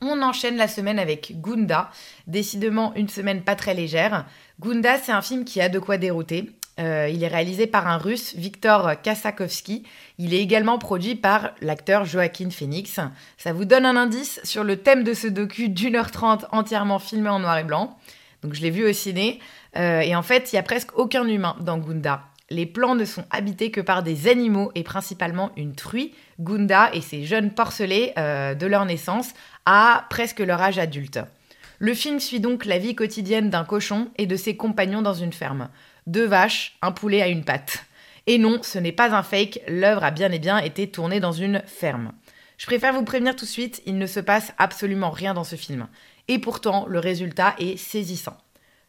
On 0.01 0.23
enchaîne 0.23 0.57
la 0.57 0.67
semaine 0.67 0.97
avec 0.97 1.39
Gunda, 1.39 1.91
décidément 2.25 2.95
une 2.95 3.09
semaine 3.09 3.43
pas 3.43 3.55
très 3.55 3.75
légère. 3.75 4.25
Gunda, 4.59 4.97
c'est 4.97 5.11
un 5.11 5.21
film 5.21 5.45
qui 5.45 5.61
a 5.61 5.69
de 5.69 5.77
quoi 5.77 5.97
dérouter. 5.97 6.49
Euh, 6.79 7.09
il 7.11 7.23
est 7.23 7.27
réalisé 7.27 7.67
par 7.67 7.87
un 7.87 7.97
russe, 7.97 8.35
Viktor 8.35 9.01
Kasakovsky. 9.01 9.83
Il 10.17 10.33
est 10.33 10.41
également 10.41 10.77
produit 10.77 11.15
par 11.15 11.51
l'acteur 11.61 12.05
Joaquin 12.05 12.49
Phoenix. 12.49 12.99
Ça 13.37 13.53
vous 13.53 13.65
donne 13.65 13.85
un 13.85 13.95
indice 13.95 14.41
sur 14.43 14.63
le 14.63 14.77
thème 14.77 15.03
de 15.03 15.13
ce 15.13 15.27
docu 15.27 15.69
d'une 15.69 15.95
heure 15.95 16.11
trente 16.11 16.45
entièrement 16.51 16.99
filmé 16.99 17.29
en 17.29 17.39
noir 17.39 17.57
et 17.57 17.63
blanc. 17.63 17.97
Donc 18.43 18.53
je 18.53 18.61
l'ai 18.61 18.71
vu 18.71 18.85
au 18.87 18.93
ciné. 18.93 19.39
Euh, 19.77 20.01
et 20.01 20.15
en 20.15 20.21
fait, 20.21 20.51
il 20.51 20.57
y 20.57 20.59
a 20.59 20.63
presque 20.63 20.97
aucun 20.97 21.27
humain 21.27 21.55
dans 21.61 21.77
Gunda. 21.77 22.23
Les 22.49 22.65
plans 22.67 22.93
ne 22.93 23.05
sont 23.05 23.25
habités 23.31 23.71
que 23.71 23.81
par 23.81 24.03
des 24.03 24.27
animaux 24.27 24.71
et 24.75 24.83
principalement 24.83 25.51
une 25.57 25.73
truie, 25.73 26.13
Gunda 26.39 26.91
et 26.93 27.01
ses 27.01 27.25
jeunes 27.25 27.51
porcelets 27.51 28.13
euh, 28.19 28.53
de 28.53 28.67
leur 28.67 28.85
naissance 28.85 29.33
à 29.65 30.05
presque 30.09 30.41
leur 30.41 30.61
âge 30.61 30.77
adulte. 30.77 31.19
Le 31.79 31.93
film 31.93 32.19
suit 32.19 32.39
donc 32.39 32.65
la 32.65 32.77
vie 32.77 32.95
quotidienne 32.95 33.49
d'un 33.49 33.65
cochon 33.65 34.09
et 34.17 34.27
de 34.27 34.35
ses 34.35 34.55
compagnons 34.55 35.01
dans 35.01 35.13
une 35.13 35.33
ferme 35.33 35.69
deux 36.07 36.25
vaches, 36.25 36.77
un 36.81 36.91
poulet 36.91 37.21
à 37.21 37.27
une 37.27 37.43
patte. 37.43 37.85
Et 38.27 38.37
non, 38.37 38.59
ce 38.63 38.79
n'est 38.79 38.91
pas 38.91 39.15
un 39.15 39.23
fake, 39.23 39.61
l'œuvre 39.67 40.03
a 40.03 40.11
bien 40.11 40.31
et 40.31 40.39
bien 40.39 40.57
été 40.57 40.89
tournée 40.89 41.19
dans 41.19 41.31
une 41.31 41.61
ferme. 41.67 42.11
Je 42.57 42.65
préfère 42.65 42.93
vous 42.93 43.03
prévenir 43.03 43.35
tout 43.35 43.45
de 43.45 43.49
suite, 43.49 43.81
il 43.85 43.97
ne 43.97 44.07
se 44.07 44.19
passe 44.19 44.53
absolument 44.57 45.11
rien 45.11 45.33
dans 45.33 45.43
ce 45.43 45.55
film. 45.55 45.87
Et 46.27 46.39
pourtant, 46.39 46.85
le 46.87 46.99
résultat 46.99 47.55
est 47.59 47.77
saisissant. 47.77 48.37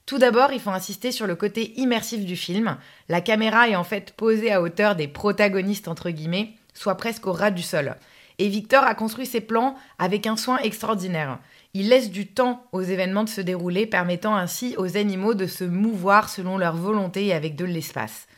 Tout 0.07 0.19
d'abord, 0.19 0.53
il 0.53 0.61
faut 0.61 0.71
insister 0.71 1.11
sur 1.11 1.27
le 1.27 1.35
côté 1.35 1.79
immersif 1.81 2.25
du 2.25 2.37
film. 2.37 2.77
La 3.09 3.21
caméra 3.21 3.69
est 3.69 3.77
en 3.77 3.85
fait 3.85 4.13
posée 4.13 4.53
à 4.53 4.63
hauteur 4.63 4.95
des 4.95 5.09
protagonistes, 5.09 5.89
entre 5.89 6.11
guillemets, 6.11 6.53
soit 6.75 6.97
presque 6.97 7.27
au 7.27 7.33
ras 7.33 7.51
du 7.51 7.63
sol. 7.63 7.97
Et 8.39 8.49
Victor 8.49 8.85
a 8.85 8.95
construit 8.95 9.27
ses 9.27 9.41
plans 9.41 9.77
avec 9.99 10.27
un 10.27 10.37
soin 10.37 10.59
extraordinaire. 10.59 11.39
Il 11.79 11.91
laisse 11.91 12.11
du 12.11 12.27
temps 12.27 12.65
aux 12.73 12.81
événements 12.81 13.25
de 13.25 13.29
se 13.29 13.43
dérouler, 13.43 13.85
permettant 13.85 14.35
ainsi 14.35 14.75
aux 14.79 14.97
animaux 14.97 15.35
de 15.35 15.47
se 15.47 15.63
mouvoir 15.63 16.31
selon 16.31 16.57
leur 16.57 16.75
volonté 16.75 17.27
et 17.27 17.35
avec 17.35 17.55
de 17.55 17.67
l'espace. 17.67 18.29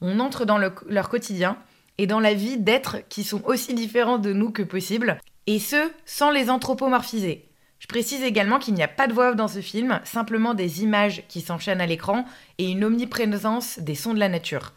On 0.00 0.20
entre 0.20 0.44
dans 0.44 0.58
leur 0.58 1.08
quotidien 1.08 1.58
et 1.98 2.06
dans 2.06 2.20
la 2.20 2.34
vie 2.34 2.56
d'êtres 2.56 2.98
qui 3.08 3.24
sont 3.24 3.42
aussi 3.46 3.74
différents 3.74 4.18
de 4.18 4.32
nous 4.32 4.52
que 4.52 4.62
possible, 4.62 5.18
et 5.48 5.58
ce, 5.58 5.90
sans 6.06 6.30
les 6.30 6.50
anthropomorphiser. 6.50 7.48
Je 7.80 7.88
précise 7.88 8.22
également 8.22 8.60
qu'il 8.60 8.74
n'y 8.74 8.82
a 8.84 8.86
pas 8.86 9.08
de 9.08 9.12
voix 9.12 9.30
off 9.30 9.34
dans 9.34 9.48
ce 9.48 9.60
film, 9.60 9.98
simplement 10.04 10.54
des 10.54 10.84
images 10.84 11.24
qui 11.26 11.40
s'enchaînent 11.40 11.80
à 11.80 11.86
l'écran 11.86 12.24
et 12.58 12.70
une 12.70 12.84
omniprésence 12.84 13.80
des 13.80 13.96
sons 13.96 14.14
de 14.14 14.20
la 14.20 14.28
nature. 14.28 14.72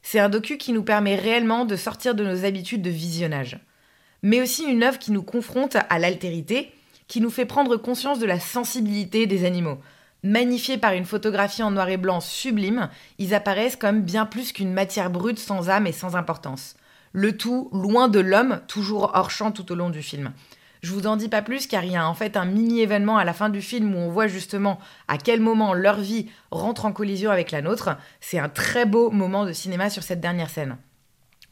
C'est 0.00 0.20
un 0.20 0.30
docu 0.30 0.56
qui 0.56 0.72
nous 0.72 0.84
permet 0.84 1.16
réellement 1.16 1.66
de 1.66 1.76
sortir 1.76 2.14
de 2.14 2.24
nos 2.24 2.46
habitudes 2.46 2.80
de 2.80 2.88
visionnage. 2.88 3.58
Mais 4.22 4.40
aussi 4.40 4.64
une 4.64 4.84
œuvre 4.84 4.98
qui 4.98 5.12
nous 5.12 5.22
confronte 5.22 5.76
à 5.76 5.98
l'altérité, 5.98 6.72
qui 7.08 7.20
nous 7.20 7.30
fait 7.30 7.46
prendre 7.46 7.76
conscience 7.76 8.18
de 8.18 8.26
la 8.26 8.38
sensibilité 8.38 9.26
des 9.26 9.44
animaux. 9.44 9.78
Magnifiés 10.22 10.78
par 10.78 10.92
une 10.92 11.04
photographie 11.04 11.62
en 11.62 11.70
noir 11.70 11.88
et 11.88 11.96
blanc 11.96 12.20
sublime, 12.20 12.88
ils 13.18 13.34
apparaissent 13.34 13.76
comme 13.76 14.02
bien 14.02 14.26
plus 14.26 14.52
qu'une 14.52 14.72
matière 14.72 15.10
brute 15.10 15.38
sans 15.38 15.70
âme 15.70 15.86
et 15.86 15.92
sans 15.92 16.16
importance. 16.16 16.76
Le 17.12 17.36
tout 17.36 17.70
loin 17.72 18.08
de 18.08 18.20
l'homme, 18.20 18.60
toujours 18.68 19.12
hors 19.14 19.30
champ 19.30 19.52
tout 19.52 19.72
au 19.72 19.74
long 19.74 19.90
du 19.90 20.02
film. 20.02 20.32
Je 20.82 20.92
vous 20.92 21.06
en 21.06 21.16
dis 21.16 21.28
pas 21.28 21.42
plus 21.42 21.66
car 21.66 21.84
il 21.84 21.92
y 21.92 21.96
a 21.96 22.08
en 22.08 22.14
fait 22.14 22.36
un 22.36 22.44
mini 22.44 22.80
événement 22.80 23.16
à 23.16 23.24
la 23.24 23.32
fin 23.32 23.48
du 23.48 23.62
film 23.62 23.94
où 23.94 23.98
on 23.98 24.10
voit 24.10 24.28
justement 24.28 24.78
à 25.08 25.18
quel 25.18 25.40
moment 25.40 25.74
leur 25.74 25.98
vie 25.98 26.30
rentre 26.50 26.84
en 26.84 26.92
collision 26.92 27.30
avec 27.30 27.50
la 27.50 27.62
nôtre. 27.62 27.96
C'est 28.20 28.38
un 28.38 28.48
très 28.48 28.86
beau 28.86 29.10
moment 29.10 29.44
de 29.44 29.52
cinéma 29.52 29.90
sur 29.90 30.02
cette 30.02 30.20
dernière 30.20 30.50
scène. 30.50 30.76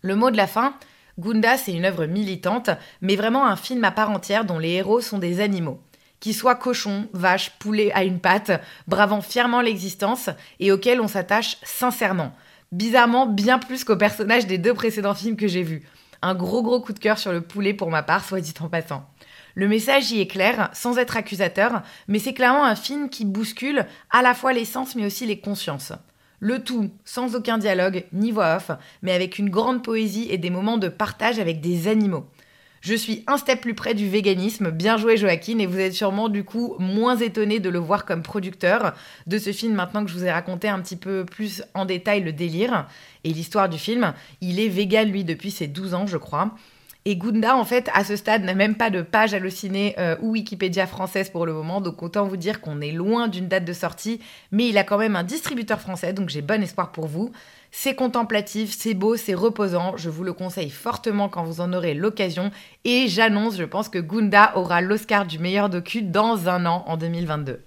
Le 0.03 0.15
mot 0.15 0.31
de 0.31 0.37
la 0.37 0.47
fin, 0.47 0.75
Gunda, 1.19 1.57
c'est 1.57 1.73
une 1.73 1.87
œuvre 1.87 2.05
militante, 2.05 2.69
mais 3.01 3.17
vraiment 3.17 3.47
un 3.47 3.57
film 3.57 3.83
à 3.85 3.91
part 3.91 4.11
entière 4.11 4.45
dont 4.45 4.59
les 4.59 4.73
héros 4.73 5.01
sont 5.01 5.19
des 5.19 5.41
animaux. 5.41 5.81
Qu'ils 6.21 6.35
soient 6.35 6.55
cochons, 6.55 7.09
vaches, 7.15 7.53
poulets 7.59 7.91
à 7.93 8.05
une 8.05 8.21
patte, 8.21 8.53
bravant 8.87 9.23
fièrement 9.23 9.63
l'existence 9.63 10.29
et 10.61 10.73
auxquels 10.73 11.01
on 11.01 11.09
s'attache 11.09 11.57
sincèrement. 11.63 12.33
Bizarrement, 12.71 13.27
bien 13.27 13.59
plus 13.59 13.85
qu'aux 13.85 13.97
personnages 13.97 14.47
des 14.47 14.59
deux 14.59 14.75
précédents 14.75 15.15
films 15.15 15.37
que 15.37 15.49
j'ai 15.49 15.63
vus. 15.63 15.89
Un 16.21 16.35
gros 16.35 16.63
gros 16.63 16.81
coup 16.81 16.93
de 16.93 16.99
cœur 16.99 17.19
sur 17.19 17.33
le 17.33 17.41
poulet 17.41 17.73
pour 17.73 17.91
ma 17.91 18.03
part, 18.03 18.25
soit 18.25 18.41
dit 18.41 18.55
en 18.61 18.69
passant. 18.69 19.09
Le 19.55 19.69
message 19.69 20.11
y 20.11 20.21
est 20.21 20.27
clair, 20.27 20.69
sans 20.75 20.99
être 20.99 21.17
accusateur, 21.17 21.83
mais 22.09 22.19
c'est 22.19 22.35
clairement 22.35 22.65
un 22.65 22.77
film 22.77 23.09
qui 23.09 23.25
bouscule 23.25 23.87
à 24.11 24.21
la 24.21 24.35
fois 24.35 24.53
les 24.53 24.67
sens 24.67 24.95
mais 24.97 25.07
aussi 25.07 25.25
les 25.25 25.41
consciences. 25.41 25.93
Le 26.41 26.63
tout 26.63 26.91
sans 27.05 27.35
aucun 27.35 27.59
dialogue 27.59 28.05
ni 28.13 28.31
voix 28.31 28.57
off, 28.57 28.71
mais 29.03 29.13
avec 29.13 29.39
une 29.39 29.51
grande 29.51 29.83
poésie 29.83 30.27
et 30.31 30.39
des 30.39 30.51
moments 30.51 30.79
de 30.79 30.89
partage 30.89 31.39
avec 31.39 31.61
des 31.61 31.89
animaux. 31.89 32.27
Je 32.83 32.95
suis 32.95 33.25
un 33.27 33.37
step 33.37 33.63
plus 33.63 33.75
près 33.75 33.95
du 33.95 34.09
véganisme, 34.09 34.71
bien 34.71 34.97
joué 34.97 35.17
Joaquin, 35.17 35.59
et 35.59 35.67
vous 35.67 35.81
êtes 35.81 35.95
sûrement 35.95 36.29
du 36.29 36.45
coup 36.45 36.77
moins 36.79 37.17
étonné 37.17 37.59
de 37.59 37.69
le 37.69 37.79
voir 37.79 38.05
comme 38.05 38.23
producteur 38.23 38.95
de 39.27 39.39
ce 39.39 39.51
film 39.53 39.75
maintenant 39.75 40.05
que 40.05 40.11
je 40.11 40.17
vous 40.17 40.25
ai 40.25 40.31
raconté 40.31 40.69
un 40.69 40.81
petit 40.81 40.95
peu 40.95 41.25
plus 41.25 41.65
en 41.75 41.85
détail 41.85 42.21
le 42.21 42.33
délire 42.33 42.87
et 43.25 43.33
l'histoire 43.33 43.69
du 43.69 43.79
film. 43.79 44.13
Il 44.41 44.61
est 44.61 44.69
vegan 44.69 45.11
lui 45.11 45.25
depuis 45.25 45.51
ses 45.51 45.67
12 45.67 45.95
ans 45.95 46.07
je 46.07 46.17
crois. 46.17 46.55
Et 47.09 47.15
Gunda, 47.15 47.57
en 47.57 47.65
fait, 47.65 47.89
à 47.95 48.03
ce 48.03 48.17
stade, 48.17 48.43
n'a 48.43 48.55
même 48.55 48.75
pas 48.75 48.91
de 48.91 49.01
page 49.01 49.33
hallucinée 49.33 49.95
euh, 49.97 50.17
ou 50.23 50.33
Wikipédia 50.33 50.89
française 50.89 51.31
pour 51.31 51.47
le 51.47 51.53
moment, 51.53 51.81
donc 51.81 52.03
autant 52.03 52.27
vous 52.27 52.37
dire 52.37 52.61
qu'on 52.61 52.81
est 52.81 52.91
loin 52.91 53.29
d'une 53.29 53.47
date 53.47 53.65
de 53.65 53.73
sortie, 53.73 54.21
mais 54.51 54.67
il 54.67 54.77
a 54.77 54.83
quand 54.83 54.99
même 54.99 55.15
un 55.15 55.23
distributeur 55.23 55.81
français, 55.81 56.13
donc 56.13 56.31
j'ai 56.31 56.43
bon 56.43 56.61
espoir 56.61 56.91
pour 56.91 57.07
vous. 57.07 57.31
C'est 57.71 57.95
contemplatif, 57.95 58.75
c'est 58.77 58.95
beau, 58.95 59.15
c'est 59.15 59.35
reposant, 59.35 59.97
je 59.97 60.11
vous 60.11 60.25
le 60.25 60.33
conseille 60.33 60.71
fortement 60.71 61.29
quand 61.29 61.45
vous 61.45 61.61
en 61.61 61.73
aurez 61.73 61.95
l'occasion, 61.95 62.51
et 62.85 63.07
j'annonce, 63.07 63.57
je 63.57 63.63
pense 63.63 63.89
que 63.89 64.01
Gunda 64.01 64.51
aura 64.57 64.81
l'Oscar 64.81 65.27
du 65.27 65.39
meilleur 65.39 65.69
docu 65.69 66.03
dans 66.03 66.49
un 66.49 66.67
an, 66.67 66.83
en 66.89 66.97
2022. 66.97 67.66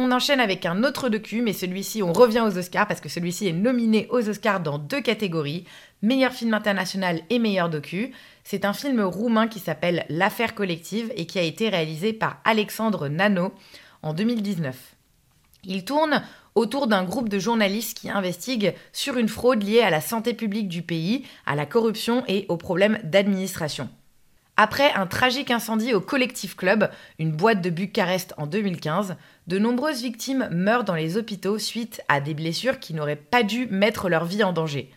On 0.00 0.12
enchaîne 0.12 0.38
avec 0.38 0.64
un 0.64 0.84
autre 0.84 1.08
docu, 1.08 1.42
mais 1.42 1.52
celui-ci, 1.52 2.04
on 2.04 2.12
revient 2.12 2.44
aux 2.46 2.56
Oscars 2.56 2.86
parce 2.86 3.00
que 3.00 3.08
celui-ci 3.08 3.48
est 3.48 3.52
nominé 3.52 4.06
aux 4.10 4.28
Oscars 4.28 4.60
dans 4.60 4.78
deux 4.78 5.00
catégories 5.00 5.64
meilleur 6.02 6.30
film 6.30 6.54
international 6.54 7.20
et 7.30 7.40
meilleur 7.40 7.68
docu. 7.68 8.12
C'est 8.44 8.64
un 8.64 8.72
film 8.72 9.00
roumain 9.00 9.48
qui 9.48 9.58
s'appelle 9.58 10.06
L'affaire 10.08 10.54
collective 10.54 11.12
et 11.16 11.26
qui 11.26 11.40
a 11.40 11.42
été 11.42 11.68
réalisé 11.68 12.12
par 12.12 12.40
Alexandre 12.44 13.08
Nano 13.08 13.52
en 14.02 14.14
2019. 14.14 14.76
Il 15.64 15.84
tourne 15.84 16.22
autour 16.54 16.86
d'un 16.86 17.02
groupe 17.02 17.28
de 17.28 17.40
journalistes 17.40 17.98
qui 17.98 18.08
investiguent 18.08 18.74
sur 18.92 19.16
une 19.16 19.28
fraude 19.28 19.64
liée 19.64 19.80
à 19.80 19.90
la 19.90 20.00
santé 20.00 20.32
publique 20.32 20.68
du 20.68 20.82
pays, 20.82 21.24
à 21.44 21.56
la 21.56 21.66
corruption 21.66 22.22
et 22.28 22.46
aux 22.48 22.56
problèmes 22.56 23.00
d'administration. 23.02 23.88
Après 24.60 24.92
un 24.94 25.06
tragique 25.06 25.52
incendie 25.52 25.94
au 25.94 26.00
Collectif 26.00 26.56
Club, 26.56 26.90
une 27.20 27.30
boîte 27.30 27.62
de 27.62 27.70
Bucarest 27.70 28.34
en 28.38 28.48
2015, 28.48 29.14
de 29.46 29.56
nombreuses 29.56 30.02
victimes 30.02 30.48
meurent 30.50 30.82
dans 30.82 30.96
les 30.96 31.16
hôpitaux 31.16 31.58
suite 31.58 32.02
à 32.08 32.20
des 32.20 32.34
blessures 32.34 32.80
qui 32.80 32.92
n'auraient 32.92 33.14
pas 33.14 33.44
dû 33.44 33.68
mettre 33.68 34.08
leur 34.08 34.24
vie 34.24 34.42
en 34.42 34.52
danger. 34.52 34.90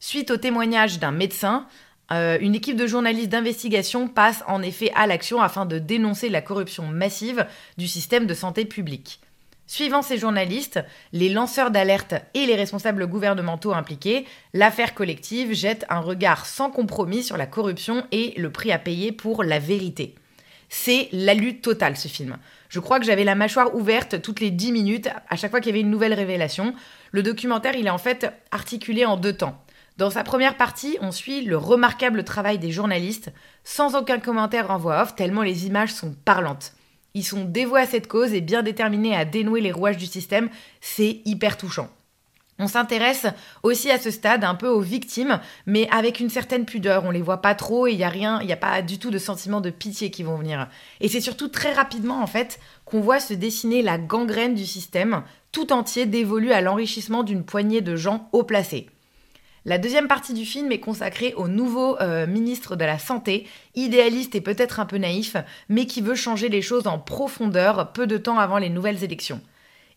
Suite 0.00 0.30
au 0.30 0.38
témoignage 0.38 0.98
d'un 0.98 1.10
médecin, 1.10 1.66
euh, 2.10 2.38
une 2.40 2.54
équipe 2.54 2.78
de 2.78 2.86
journalistes 2.86 3.28
d'investigation 3.28 4.08
passe 4.08 4.44
en 4.46 4.62
effet 4.62 4.90
à 4.94 5.06
l'action 5.06 5.42
afin 5.42 5.66
de 5.66 5.78
dénoncer 5.78 6.30
la 6.30 6.40
corruption 6.40 6.86
massive 6.86 7.46
du 7.76 7.88
système 7.88 8.24
de 8.26 8.32
santé 8.32 8.64
publique. 8.64 9.20
Suivant 9.72 10.02
ces 10.02 10.18
journalistes, 10.18 10.84
les 11.14 11.30
lanceurs 11.30 11.70
d'alerte 11.70 12.14
et 12.34 12.44
les 12.44 12.56
responsables 12.56 13.06
gouvernementaux 13.06 13.72
impliqués, 13.72 14.26
l'affaire 14.52 14.92
collective 14.92 15.54
jette 15.54 15.86
un 15.88 16.00
regard 16.00 16.44
sans 16.44 16.70
compromis 16.70 17.22
sur 17.22 17.38
la 17.38 17.46
corruption 17.46 18.04
et 18.12 18.34
le 18.36 18.52
prix 18.52 18.70
à 18.70 18.78
payer 18.78 19.12
pour 19.12 19.42
la 19.42 19.58
vérité. 19.58 20.14
C'est 20.68 21.08
la 21.12 21.32
lutte 21.32 21.62
totale 21.62 21.96
ce 21.96 22.08
film. 22.08 22.36
Je 22.68 22.80
crois 22.80 23.00
que 23.00 23.06
j'avais 23.06 23.24
la 23.24 23.34
mâchoire 23.34 23.74
ouverte 23.74 24.20
toutes 24.20 24.40
les 24.40 24.50
10 24.50 24.72
minutes 24.72 25.08
à 25.30 25.36
chaque 25.36 25.50
fois 25.50 25.60
qu'il 25.60 25.70
y 25.70 25.72
avait 25.72 25.80
une 25.80 25.90
nouvelle 25.90 26.12
révélation. 26.12 26.74
Le 27.10 27.22
documentaire, 27.22 27.74
il 27.74 27.86
est 27.86 27.90
en 27.90 27.96
fait 27.96 28.30
articulé 28.50 29.06
en 29.06 29.16
deux 29.16 29.38
temps. 29.38 29.64
Dans 29.96 30.10
sa 30.10 30.22
première 30.22 30.58
partie, 30.58 30.98
on 31.00 31.12
suit 31.12 31.46
le 31.46 31.56
remarquable 31.56 32.24
travail 32.24 32.58
des 32.58 32.72
journalistes, 32.72 33.32
sans 33.64 33.96
aucun 33.96 34.18
commentaire 34.18 34.70
en 34.70 34.76
voix 34.76 35.00
off, 35.00 35.16
tellement 35.16 35.40
les 35.40 35.66
images 35.66 35.94
sont 35.94 36.14
parlantes. 36.26 36.74
Ils 37.14 37.24
sont 37.24 37.44
dévoués 37.44 37.82
à 37.82 37.86
cette 37.86 38.08
cause 38.08 38.32
et 38.32 38.40
bien 38.40 38.62
déterminés 38.62 39.14
à 39.14 39.24
dénouer 39.24 39.60
les 39.60 39.72
rouages 39.72 39.96
du 39.96 40.06
système. 40.06 40.48
C'est 40.80 41.20
hyper 41.24 41.56
touchant. 41.56 41.88
On 42.58 42.68
s'intéresse 42.68 43.26
aussi 43.62 43.90
à 43.90 43.98
ce 43.98 44.10
stade 44.10 44.44
un 44.44 44.54
peu 44.54 44.68
aux 44.68 44.80
victimes, 44.80 45.40
mais 45.66 45.88
avec 45.90 46.20
une 46.20 46.28
certaine 46.28 46.64
pudeur. 46.64 47.04
On 47.04 47.10
les 47.10 47.22
voit 47.22 47.42
pas 47.42 47.54
trop 47.54 47.86
et 47.86 47.92
il 47.92 47.98
y 47.98 48.04
a 48.04 48.08
rien, 48.08 48.40
il 48.40 48.46
n'y 48.46 48.52
a 48.52 48.56
pas 48.56 48.82
du 48.82 48.98
tout 48.98 49.10
de 49.10 49.18
sentiment 49.18 49.60
de 49.60 49.70
pitié 49.70 50.10
qui 50.10 50.22
vont 50.22 50.36
venir. 50.36 50.68
Et 51.00 51.08
c'est 51.08 51.20
surtout 51.20 51.48
très 51.48 51.72
rapidement 51.72 52.22
en 52.22 52.26
fait 52.26 52.60
qu'on 52.84 53.00
voit 53.00 53.20
se 53.20 53.34
dessiner 53.34 53.82
la 53.82 53.98
gangrène 53.98 54.54
du 54.54 54.66
système, 54.66 55.22
tout 55.50 55.72
entier 55.72 56.06
dévolu 56.06 56.52
à 56.52 56.60
l'enrichissement 56.60 57.24
d'une 57.24 57.44
poignée 57.44 57.80
de 57.80 57.96
gens 57.96 58.28
haut 58.32 58.44
placés. 58.44 58.86
La 59.64 59.78
deuxième 59.78 60.08
partie 60.08 60.34
du 60.34 60.44
film 60.44 60.72
est 60.72 60.80
consacrée 60.80 61.34
au 61.36 61.46
nouveau 61.46 61.96
euh, 62.00 62.26
ministre 62.26 62.74
de 62.74 62.84
la 62.84 62.98
Santé, 62.98 63.46
idéaliste 63.76 64.34
et 64.34 64.40
peut-être 64.40 64.80
un 64.80 64.86
peu 64.86 64.98
naïf, 64.98 65.36
mais 65.68 65.86
qui 65.86 66.00
veut 66.00 66.16
changer 66.16 66.48
les 66.48 66.62
choses 66.62 66.88
en 66.88 66.98
profondeur 66.98 67.92
peu 67.92 68.08
de 68.08 68.16
temps 68.16 68.40
avant 68.40 68.58
les 68.58 68.70
nouvelles 68.70 69.04
élections. 69.04 69.40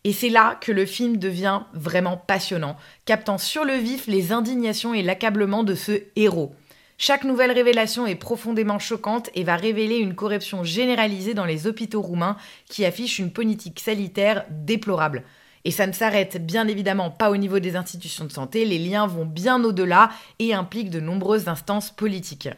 Et 0.04 0.12
c'est 0.12 0.28
là 0.28 0.56
que 0.60 0.70
le 0.70 0.86
film 0.86 1.16
devient 1.16 1.62
vraiment 1.74 2.16
passionnant, 2.16 2.76
captant 3.06 3.38
sur 3.38 3.64
le 3.64 3.74
vif 3.74 4.06
les 4.06 4.30
indignations 4.30 4.94
et 4.94 5.02
l'accablement 5.02 5.64
de 5.64 5.74
ce 5.74 6.00
héros. 6.14 6.54
Chaque 6.96 7.24
nouvelle 7.24 7.50
révélation 7.50 8.06
est 8.06 8.14
profondément 8.14 8.78
choquante 8.78 9.30
et 9.34 9.42
va 9.42 9.56
révéler 9.56 9.96
une 9.96 10.14
corruption 10.14 10.62
généralisée 10.62 11.34
dans 11.34 11.44
les 11.44 11.66
hôpitaux 11.66 12.02
roumains 12.02 12.36
qui 12.68 12.84
affiche 12.84 13.18
une 13.18 13.32
politique 13.32 13.80
sanitaire 13.80 14.46
déplorable. 14.48 15.24
Et 15.66 15.72
ça 15.72 15.88
ne 15.88 15.92
s'arrête 15.92 16.46
bien 16.46 16.68
évidemment 16.68 17.10
pas 17.10 17.28
au 17.28 17.36
niveau 17.36 17.58
des 17.58 17.74
institutions 17.74 18.24
de 18.24 18.30
santé, 18.30 18.64
les 18.64 18.78
liens 18.78 19.08
vont 19.08 19.24
bien 19.24 19.64
au-delà 19.64 20.10
et 20.38 20.54
impliquent 20.54 20.90
de 20.90 21.00
nombreuses 21.00 21.48
instances 21.48 21.90
politiques. 21.90 22.48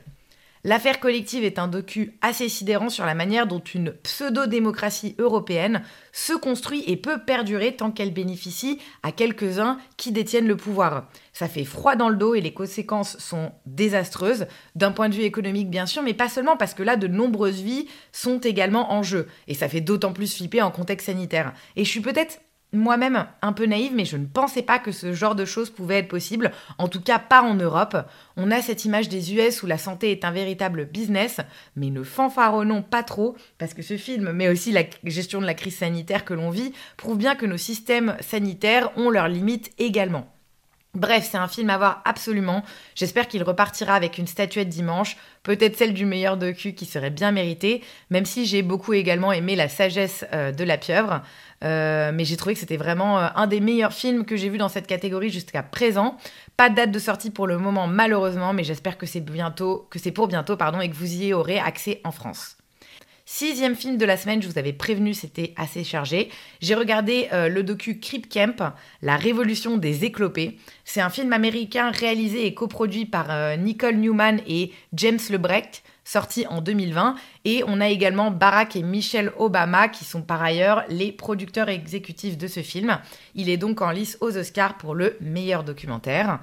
L'affaire 0.63 1.01
collective 1.01 1.43
est 1.43 1.59
un 1.59 1.69
docu 1.69 2.19
assez 2.21 2.51
sidérant 2.51 2.91
sur 2.91 3.07
la 3.07 3.15
manière 3.15 3.47
dont 3.47 3.61
une 3.61 3.93
pseudo-démocratie 3.93 5.15
européenne 5.19 5.81
se 6.13 6.35
construit 6.35 6.85
et 6.87 6.99
peut 6.99 7.21
perdurer 7.25 7.77
tant 7.77 7.93
qu'elle 7.93 8.13
bénéficie 8.13 8.79
à 9.03 9.11
quelques-uns 9.11 9.79
qui 9.97 10.13
détiennent 10.13 10.47
le 10.47 10.59
pouvoir. 10.59 11.09
Ça 11.33 11.49
fait 11.49 11.65
froid 11.65 11.97
dans 11.97 12.11
le 12.11 12.17
dos 12.17 12.35
et 12.35 12.43
les 12.43 12.53
conséquences 12.53 13.17
sont 13.17 13.53
désastreuses, 13.65 14.49
d'un 14.75 14.93
point 14.93 15.09
de 15.09 15.15
vue 15.15 15.23
économique 15.23 15.71
bien 15.71 15.87
sûr, 15.87 16.03
mais 16.03 16.13
pas 16.13 16.29
seulement 16.29 16.59
parce 16.59 16.75
que 16.75 16.83
là 16.83 16.97
de 16.97 17.07
nombreuses 17.07 17.63
vies 17.63 17.87
sont 18.13 18.39
également 18.39 18.93
en 18.93 19.03
jeu. 19.03 19.29
Et 19.47 19.55
ça 19.55 19.71
fait 19.71 19.81
d'autant 19.81 20.13
plus 20.13 20.37
flipper 20.37 20.61
en 20.61 20.71
contexte 20.71 21.07
sanitaire. 21.07 21.55
Et 21.75 21.87
je 21.87 21.91
suis 21.91 22.01
peut-être 22.01 22.41
moi-même 22.73 23.27
un 23.43 23.53
peu 23.53 23.67
naïve, 23.67 23.95
mais 23.95 24.05
je 24.05 24.17
ne 24.17 24.27
pensais 24.27 24.63
pas 24.63 24.79
que 24.79 24.93
ce 24.93 25.13
genre 25.13 25.35
de 25.35 25.45
choses 25.45 25.71
pouvait 25.71 25.99
être 25.99 26.09
possible, 26.09 26.53
en 26.77 26.89
tout 26.89 27.01
cas 27.01 27.19
pas 27.19 27.43
en 27.43 27.55
Europe. 27.55 27.97
On 28.37 28.51
a 28.51 28.61
cette 28.61 28.85
image 28.85 29.09
des 29.09 29.35
US 29.35 29.63
où 29.63 29.67
la 29.67 29.79
santé 29.79 30.11
est 30.11 30.25
un 30.25 30.31
véritable 30.31 30.87
business, 30.87 31.41
mais 31.77 31.91
ne 31.91 32.03
fanfaronnons 32.03 32.83
pas 32.83 33.03
trop, 33.03 33.37
parce 33.59 33.75
que 33.75 33.83
ce 33.83 33.97
film, 33.97 34.33
mais 34.33 34.49
aussi 34.49 34.73
la 34.73 34.85
gestion 35.05 35.41
de 35.41 35.47
la 35.47 35.55
crise 35.55 35.79
sanitaire 35.79 36.25
que 36.25 36.35
l'on 36.35 36.51
vit, 36.51 36.73
prouve 36.97 37.19
bien 37.19 37.35
que 37.35 37.47
nos 37.47 37.57
systèmes 37.57 38.17
sanitaires 38.21 38.91
ont 38.97 39.11
leurs 39.11 39.29
limites 39.29 39.73
également. 39.79 40.29
Bref, 40.95 41.29
c'est 41.31 41.39
un 41.39 41.49
film 41.49 41.69
à 41.69 41.77
voir 41.77 42.03
absolument. 42.07 42.65
J'espère 42.95 43.29
qu'il 43.29 43.43
repartira 43.43 43.95
avec 43.95 44.17
une 44.17 44.27
statuette 44.27 44.71
dimanche, 44.71 45.17
peut-être 45.43 45.77
celle 45.77 45.93
du 45.93 46.07
meilleur 46.07 46.39
docu 46.39 46.73
qui 46.73 46.87
serait 46.87 47.11
bien 47.11 47.31
méritée, 47.31 47.85
même 48.11 48.25
si 48.25 48.47
j'ai 48.47 48.63
beaucoup 48.63 48.95
également 48.95 49.31
aimé 49.31 49.55
la 49.55 49.69
sagesse 49.69 50.25
euh, 50.33 50.51
de 50.51 50.65
la 50.65 50.79
pieuvre. 50.79 51.23
Euh, 51.65 52.13
mais 52.15 52.25
j'ai 52.25 52.37
trouvé 52.37 52.55
que 52.55 52.61
c'était 52.61 52.77
vraiment 52.77 53.19
euh, 53.19 53.29
un 53.35 53.47
des 53.47 53.61
meilleurs 53.61 53.93
films 53.93 54.25
que 54.25 54.37
j'ai 54.37 54.49
vu 54.49 54.59
dans 54.59 54.69
cette 54.69 54.87
catégorie 54.87 55.31
jusqu'à 55.31 55.63
présent. 55.63 56.17
Pas 56.57 56.71
de 56.71 56.77
date 56.77 56.93
de 56.93 56.99
sortie 56.99 57.31
pour 57.31 57.47
le 57.47 57.59
moment 57.59 57.87
malheureusement, 57.87 58.53
mais 58.53 58.65
j'espère 58.65 58.99
que 58.99 59.07
c'est 59.07 59.21
bientôt, 59.21 59.87
que 59.91 59.99
c'est 59.99 60.13
pour 60.13 60.29
bientôt, 60.29 60.57
pardon, 60.57 60.81
et 60.81 60.89
que 60.89 60.95
vous 60.95 61.23
y 61.23 61.33
aurez 61.33 61.59
accès 61.59 62.01
en 62.05 62.13
France. 62.13 62.57
Sixième 63.31 63.75
film 63.75 63.99
de 63.99 64.07
la 64.07 64.17
semaine, 64.17 64.41
je 64.41 64.49
vous 64.49 64.59
avais 64.59 64.73
prévenu, 64.73 65.13
c'était 65.13 65.53
assez 65.57 65.85
chargé. 65.85 66.31
J'ai 66.63 66.75
regardé 66.75 67.29
euh, 67.35 67.49
le 67.49 67.63
docu 67.63 68.01
Creep 68.01 68.33
Camp, 68.33 68.73
La 69.03 69.17
révolution 69.17 69.77
des 69.77 70.07
éclopés. 70.07 70.59
C'est 70.87 71.03
un 71.03 71.11
film 71.11 71.35
américain 71.35 71.91
réalisé 71.91 72.47
et 72.47 72.55
coproduit 72.55 73.05
par 73.05 73.59
Nicole 73.59 73.97
Newman 73.97 74.41
et 74.47 74.73
James 74.95 75.19
Lebrecht, 75.29 75.83
sorti 76.09 76.47
en 76.47 76.61
2020. 76.61 77.17
Et 77.45 77.63
on 77.67 77.81
a 77.81 77.89
également 77.89 78.31
Barack 78.31 78.77
et 78.77 78.83
Michelle 78.83 79.33
Obama, 79.37 79.89
qui 79.89 80.05
sont 80.05 80.23
par 80.23 80.43
ailleurs 80.43 80.85
les 80.89 81.13
producteurs 81.13 81.69
exécutifs 81.69 82.39
de 82.39 82.47
ce 82.47 82.61
film. 82.61 82.99
Il 83.35 83.51
est 83.51 83.59
donc 83.59 83.83
en 83.83 83.91
lice 83.91 84.17
aux 84.21 84.37
Oscars 84.37 84.79
pour 84.79 84.95
le 84.95 85.17
meilleur 85.21 85.65
documentaire. 85.65 86.41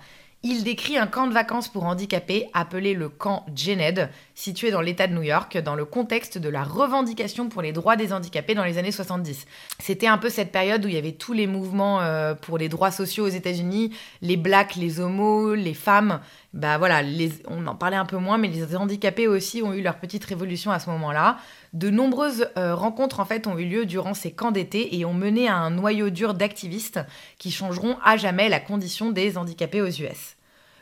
Il 0.47 0.63
décrit 0.63 0.95
un 0.95 1.08
camp 1.08 1.25
de 1.25 1.34
vacances 1.34 1.69
pour 1.69 1.86
handicapés 1.86 2.45
appelé 2.54 2.93
le 2.93 3.10
camp 3.10 3.47
Gened, 3.56 4.12
situé 4.36 4.69
dans 4.69 4.82
l'État 4.82 5.08
de 5.08 5.13
New 5.13 5.23
York, 5.23 5.58
dans 5.58 5.73
le 5.73 5.86
contexte 5.86 6.38
de 6.38 6.49
la 6.49 6.63
revendication 6.63 7.49
pour 7.49 7.63
les 7.63 7.71
droits 7.71 7.95
des 7.95 8.13
handicapés 8.13 8.54
dans 8.54 8.63
les 8.63 8.78
années 8.78 8.91
70. 8.91 9.47
C'était 9.80 10.06
un 10.06 10.19
peu 10.19 10.30
cette 10.30 10.51
période 10.51 10.86
où 10.86 10.88
il 10.88 10.93
y 10.93 10.99
avait 10.99 11.13
tous 11.13 11.34
les 11.34 11.47
mouvements 11.47 11.99
euh, 12.01 12.36
pour 12.36 12.60
les 12.60 12.69
droits 12.69 12.91
sociaux 12.91 13.25
aux 13.25 13.30
États-Unis, 13.30 13.95
les 14.21 14.38
blacks, 14.38 14.75
les 14.75 14.99
homos, 14.99 15.56
les 15.56 15.73
femmes. 15.73 16.19
Bah 16.55 16.77
voilà, 16.77 17.01
on 17.49 17.67
en 17.67 17.75
parlait 17.75 17.97
un 17.97 18.05
peu 18.05 18.15
moins, 18.15 18.37
mais 18.37 18.47
les 18.47 18.77
handicapés 18.77 19.27
aussi 19.27 19.61
ont 19.61 19.73
eu 19.73 19.81
leur 19.81 19.99
petite 19.99 20.23
révolution 20.23 20.71
à 20.71 20.79
ce 20.79 20.89
moment-là. 20.89 21.37
De 21.73 21.89
nombreuses 21.89 22.47
euh, 22.57 22.73
rencontres 22.73 23.19
en 23.19 23.25
fait 23.25 23.45
ont 23.45 23.57
eu 23.57 23.65
lieu 23.65 23.85
durant 23.85 24.13
ces 24.13 24.31
camps 24.31 24.51
d'été 24.51 24.97
et 24.97 25.03
ont 25.03 25.13
mené 25.13 25.49
à 25.49 25.57
un 25.57 25.69
noyau 25.69 26.09
dur 26.09 26.33
d'activistes 26.33 27.01
qui 27.39 27.51
changeront 27.51 27.97
à 28.05 28.15
jamais 28.15 28.47
la 28.47 28.61
condition 28.61 29.11
des 29.11 29.37
handicapés 29.37 29.81
aux 29.81 29.89
US. 29.89 30.37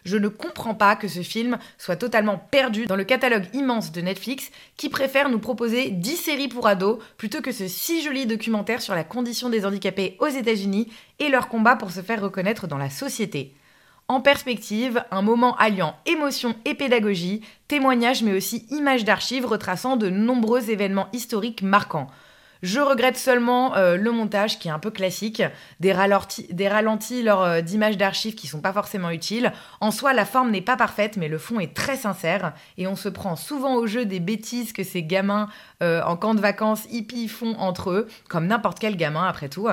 Je 0.05 0.17
ne 0.17 0.27
comprends 0.27 0.75
pas 0.75 0.95
que 0.95 1.07
ce 1.07 1.23
film 1.23 1.57
soit 1.79 1.95
totalement 1.95 2.37
perdu 2.37 2.85
dans 2.85 2.95
le 2.95 3.03
catalogue 3.03 3.47
immense 3.53 3.91
de 3.91 4.01
Netflix 4.01 4.51
qui 4.77 4.89
préfère 4.89 5.27
nous 5.27 5.39
proposer 5.39 5.89
10 5.89 6.17
séries 6.17 6.49
pour 6.49 6.67
ados 6.67 6.99
plutôt 7.17 7.41
que 7.41 7.51
ce 7.51 7.67
si 7.67 8.03
joli 8.03 8.27
documentaire 8.27 8.83
sur 8.83 8.93
la 8.93 9.03
condition 9.03 9.49
des 9.49 9.65
handicapés 9.65 10.17
aux 10.19 10.27
États-Unis 10.27 10.91
et 11.17 11.29
leur 11.29 11.47
combat 11.47 11.75
pour 11.75 11.89
se 11.89 12.01
faire 12.01 12.21
reconnaître 12.21 12.67
dans 12.67 12.77
la 12.77 12.91
société. 12.91 13.55
En 14.09 14.19
perspective, 14.19 15.03
un 15.11 15.21
moment 15.21 15.55
alliant 15.55 15.95
émotion 16.05 16.55
et 16.65 16.73
pédagogie, 16.73 17.41
témoignages 17.67 18.21
mais 18.21 18.33
aussi 18.33 18.65
images 18.69 19.05
d'archives 19.05 19.45
retraçant 19.45 19.95
de 19.95 20.09
nombreux 20.09 20.69
événements 20.69 21.07
historiques 21.13 21.61
marquants. 21.61 22.07
Je 22.63 22.79
regrette 22.79 23.17
seulement 23.17 23.75
euh, 23.75 23.97
le 23.97 24.11
montage 24.11 24.57
qui 24.57 24.69
est 24.69 24.71
un 24.71 24.79
peu 24.79 24.89
classique, 24.89 25.43
des, 25.81 25.91
ralentis, 25.91 27.21
lors 27.21 27.43
euh, 27.43 27.59
d'images 27.59 27.97
d'archives 27.97 28.35
qui 28.35 28.47
sont 28.47 28.61
pas 28.61 28.71
forcément 28.71 29.09
utiles. 29.09 29.51
En 29.81 29.91
soi, 29.91 30.13
la 30.13 30.23
forme 30.23 30.49
n'est 30.49 30.61
pas 30.61 30.77
parfaite, 30.77 31.17
mais 31.17 31.27
le 31.27 31.37
fond 31.37 31.59
est 31.59 31.73
très 31.73 31.97
sincère 31.97 32.53
et 32.77 32.87
on 32.87 32.95
se 32.95 33.09
prend 33.09 33.35
souvent 33.35 33.75
au 33.75 33.85
jeu 33.85 34.05
des 34.05 34.21
bêtises 34.21 34.71
que 34.71 34.83
ces 34.83 35.03
gamins 35.03 35.49
euh, 35.81 36.01
en 36.03 36.15
camp 36.15 36.35
de 36.35 36.39
vacances 36.39 36.85
hippies 36.89 37.27
font 37.27 37.53
entre 37.59 37.91
eux, 37.91 38.07
comme 38.29 38.47
n'importe 38.47 38.79
quel 38.79 38.95
gamin 38.95 39.27
après 39.27 39.49
tout. 39.49 39.67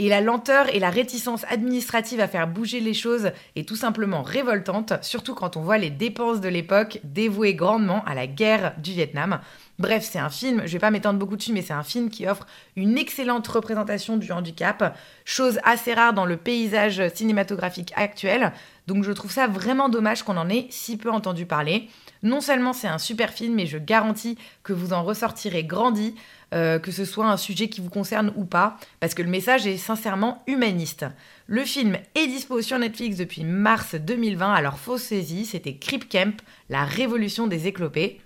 Et 0.00 0.08
la 0.08 0.20
lenteur 0.20 0.74
et 0.74 0.80
la 0.80 0.90
réticence 0.90 1.44
administrative 1.48 2.18
à 2.18 2.26
faire 2.26 2.48
bouger 2.48 2.80
les 2.80 2.94
choses 2.94 3.30
est 3.54 3.68
tout 3.68 3.76
simplement 3.76 4.22
révoltante, 4.22 4.92
surtout 5.02 5.34
quand 5.34 5.56
on 5.56 5.62
voit 5.62 5.78
les 5.78 5.90
dépenses 5.90 6.40
de 6.40 6.48
l'époque 6.48 6.98
dévouées 7.04 7.54
grandement 7.54 8.04
à 8.04 8.14
la 8.14 8.26
guerre 8.26 8.74
du 8.78 8.90
Vietnam. 8.90 9.38
Bref, 9.78 10.04
c'est 10.08 10.18
un 10.18 10.30
film, 10.30 10.62
je 10.66 10.72
vais 10.72 10.80
pas 10.80 10.90
m'étendre 10.90 11.20
beaucoup 11.20 11.36
dessus, 11.36 11.52
mais 11.52 11.62
c'est 11.62 11.72
un 11.72 11.84
film 11.84 12.10
qui 12.10 12.26
offre 12.26 12.46
une 12.74 12.98
excellente 12.98 13.46
représentation 13.46 14.16
du 14.16 14.32
handicap, 14.32 14.96
chose 15.24 15.60
assez 15.62 15.94
rare 15.94 16.12
dans 16.12 16.26
le 16.26 16.36
paysage 16.36 17.02
cinématographique 17.14 17.92
actuel. 17.94 18.52
Donc 18.86 19.02
je 19.04 19.12
trouve 19.12 19.30
ça 19.30 19.46
vraiment 19.46 19.88
dommage 19.88 20.22
qu'on 20.22 20.36
en 20.36 20.48
ait 20.48 20.66
si 20.70 20.96
peu 20.96 21.10
entendu 21.10 21.46
parler. 21.46 21.88
Non 22.22 22.40
seulement 22.40 22.72
c'est 22.72 22.88
un 22.88 22.98
super 22.98 23.32
film, 23.32 23.54
mais 23.54 23.66
je 23.66 23.78
garantis 23.78 24.36
que 24.62 24.72
vous 24.72 24.92
en 24.92 25.02
ressortirez 25.02 25.64
grandi, 25.64 26.14
euh, 26.54 26.78
que 26.78 26.90
ce 26.90 27.04
soit 27.04 27.26
un 27.26 27.36
sujet 27.36 27.68
qui 27.68 27.80
vous 27.80 27.90
concerne 27.90 28.32
ou 28.36 28.44
pas, 28.44 28.76
parce 29.00 29.14
que 29.14 29.22
le 29.22 29.30
message 29.30 29.66
est 29.66 29.78
sincèrement 29.78 30.42
humaniste. 30.46 31.06
Le 31.46 31.64
film 31.64 31.98
est 32.14 32.26
dispo 32.26 32.60
sur 32.62 32.78
Netflix 32.78 33.16
depuis 33.16 33.44
mars 33.44 33.94
2020, 33.94 34.52
alors 34.52 34.78
fausse 34.78 35.02
saisie, 35.02 35.46
c'était 35.46 35.76
Creep 35.76 36.08
Camp, 36.08 36.40
la 36.68 36.84
révolution 36.84 37.46
des 37.46 37.66
éclopés. 37.66 38.20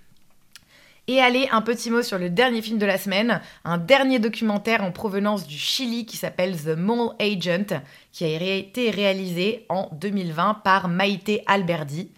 Et 1.11 1.23
allez, 1.23 1.49
un 1.53 1.63
petit 1.63 1.91
mot 1.91 2.03
sur 2.03 2.19
le 2.19 2.29
dernier 2.29 2.61
film 2.61 2.77
de 2.77 2.85
la 2.85 2.99
semaine, 2.99 3.41
un 3.65 3.79
dernier 3.79 4.19
documentaire 4.19 4.85
en 4.85 4.93
provenance 4.93 5.47
du 5.47 5.57
Chili 5.57 6.05
qui 6.05 6.19
s'appelle 6.19 6.55
The 6.55 6.77
Mole 6.77 7.15
Agent, 7.19 7.81
qui 8.13 8.25
a 8.27 8.55
été 8.55 8.91
réalisé 8.91 9.65
en 9.71 9.89
2020 9.93 10.61
par 10.63 10.89
Maite 10.89 11.41
Alberdi. 11.47 12.11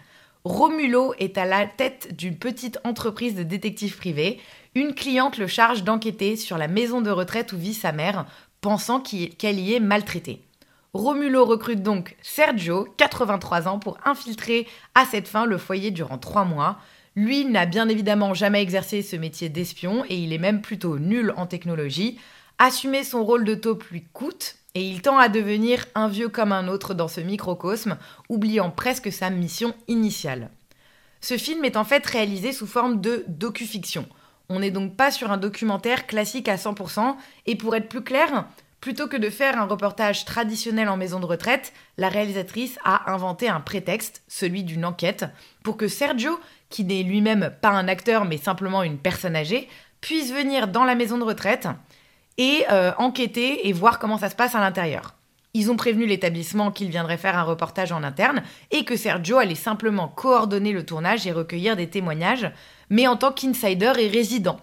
Romulo 0.43 1.15
est 1.21 1.39
à 1.39 1.45
la 1.45 1.67
tête 1.67 2.17
d'une 2.17 2.37
petite 2.37 2.81
entreprise 2.83 3.37
de 3.37 3.45
détectives 3.45 3.97
privés. 3.97 4.41
Une 4.75 4.93
cliente 4.93 5.39
le 5.39 5.47
charge 5.47 5.85
d'enquêter 5.85 6.35
sur 6.35 6.59
la 6.59 6.67
maison 6.67 7.01
de 7.01 7.13
retraite 7.13 7.53
où 7.53 7.57
vit 7.57 7.75
sa 7.75 7.93
mère, 7.93 8.27
pensant 8.61 8.99
qu'elle 8.99 9.61
y 9.61 9.73
est 9.73 9.81
maltraitée. 9.81 10.43
Romulo 10.95 11.45
recrute 11.45 11.85
donc 11.85 12.17
Sergio, 12.23 12.89
83 12.97 13.69
ans, 13.69 13.79
pour 13.79 13.99
infiltrer 14.05 14.67
à 14.97 15.05
cette 15.05 15.29
fin 15.29 15.47
le 15.47 15.59
foyer 15.59 15.93
durant 15.93 16.19
trois 16.19 16.45
mois. 16.45 16.81
Lui 17.21 17.45
n'a 17.45 17.67
bien 17.67 17.87
évidemment 17.91 18.33
jamais 18.33 18.63
exercé 18.63 19.03
ce 19.03 19.15
métier 19.15 19.51
d'espion 19.51 20.07
et 20.09 20.17
il 20.17 20.33
est 20.33 20.39
même 20.39 20.63
plutôt 20.63 20.99
nul 20.99 21.35
en 21.37 21.45
technologie. 21.45 22.19
Assumer 22.59 23.05
son 23.05 23.27
rôle 23.27 23.45
de 23.45 23.55
taupe 23.55 23.85
lui 23.91 24.05
coûte 24.15 24.57
et 24.75 24.83
il 24.83 25.03
tend 25.03 25.19
à 25.19 25.29
devenir 25.29 25.85
un 25.95 26.09
vieux 26.09 26.31
comme 26.31 26.51
un 26.51 26.67
autre 26.67 26.95
dans 26.95 27.09
ce 27.09 27.21
microcosme, 27.21 27.99
oubliant 28.31 28.71
presque 28.71 29.13
sa 29.13 29.29
mission 29.29 29.75
initiale. 29.87 30.49
Ce 31.21 31.37
film 31.37 31.63
est 31.67 31.77
en 31.77 31.85
fait 31.85 32.07
réalisé 32.07 32.53
sous 32.53 32.67
forme 32.67 33.03
de 33.03 33.23
docu-fiction. 33.29 34.09
On 34.49 34.61
n'est 34.61 34.71
donc 34.71 34.97
pas 34.97 35.11
sur 35.11 35.31
un 35.31 35.37
documentaire 35.37 36.07
classique 36.07 36.49
à 36.49 36.57
100%, 36.57 37.17
et 37.45 37.55
pour 37.55 37.77
être 37.77 37.91
plus 37.91 38.03
clair, 38.03 38.47
plutôt 38.81 39.09
que 39.09 39.19
de 39.19 39.29
faire 39.29 39.61
un 39.61 39.67
reportage 39.67 40.25
traditionnel 40.25 40.89
en 40.89 40.97
maison 40.97 41.21
de 41.21 41.27
retraite, 41.27 41.75
la 41.99 42.09
réalisatrice 42.09 42.79
a 42.83 43.13
inventé 43.13 43.47
un 43.47 43.61
prétexte, 43.61 44.23
celui 44.27 44.65
d'une 44.65 44.87
enquête, 44.87 45.27
pour 45.63 45.77
que 45.77 45.87
Sergio, 45.87 46.41
qui 46.71 46.85
n'est 46.85 47.03
lui-même 47.03 47.53
pas 47.61 47.71
un 47.71 47.89
acteur 47.89 48.25
mais 48.25 48.39
simplement 48.39 48.83
une 48.83 48.99
personne 48.99 49.37
âgée, 49.37 49.69
puisse 50.01 50.33
venir 50.33 50.69
dans 50.69 50.85
la 50.85 50.95
maison 50.95 51.19
de 51.19 51.25
retraite 51.25 51.69
et 52.39 52.65
euh, 52.71 52.93
enquêter 52.97 53.69
et 53.69 53.73
voir 53.73 53.99
comment 53.99 54.17
ça 54.17 54.31
se 54.31 54.37
passe 54.37 54.55
à 54.55 54.61
l'intérieur. 54.61 55.15
Ils 55.53 55.71
ont 55.71 55.77
prévenu 55.77 56.07
l'établissement 56.07 56.71
qu'il 56.71 56.91
viendrait 56.91 57.19
faire 57.19 57.37
un 57.37 57.43
reportage 57.43 57.91
en 57.91 58.05
interne 58.05 58.43
et 58.71 58.85
que 58.85 58.97
Sergio 58.97 59.39
allait 59.39 59.57
simplement 59.57 60.09
coordonner 60.09 60.73
le 60.73 60.87
tournage 60.87 61.27
et 61.27 61.33
recueillir 61.33 61.77
des 61.77 61.91
témoignages, 61.91 62.51
mais 62.89 63.09
en 63.09 63.17
tant 63.17 63.33
qu'insider 63.33 63.93
et 63.99 64.09
résident. 64.09 64.61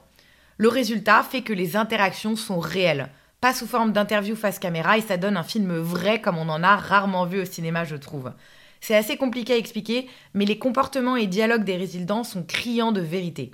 Le 0.57 0.69
résultat 0.69 1.23
fait 1.23 1.41
que 1.41 1.53
les 1.53 1.75
interactions 1.75 2.35
sont 2.35 2.59
réelles, 2.59 3.09
pas 3.41 3.53
sous 3.53 3.67
forme 3.67 3.91
d'interview 3.91 4.35
face 4.35 4.59
caméra 4.59 4.97
et 4.97 5.01
ça 5.01 5.17
donne 5.17 5.37
un 5.37 5.43
film 5.43 5.77
vrai 5.77 6.21
comme 6.21 6.37
on 6.37 6.49
en 6.49 6.63
a 6.63 6.75
rarement 6.77 7.25
vu 7.25 7.41
au 7.41 7.45
cinéma, 7.45 7.83
je 7.83 7.95
trouve. 7.95 8.31
C'est 8.81 8.95
assez 8.95 9.17
compliqué 9.17 9.53
à 9.53 9.57
expliquer, 9.57 10.07
mais 10.33 10.45
les 10.45 10.59
comportements 10.59 11.15
et 11.15 11.27
dialogues 11.27 11.63
des 11.63 11.77
résidents 11.77 12.23
sont 12.23 12.43
criants 12.43 12.91
de 12.91 13.01
vérité. 13.01 13.51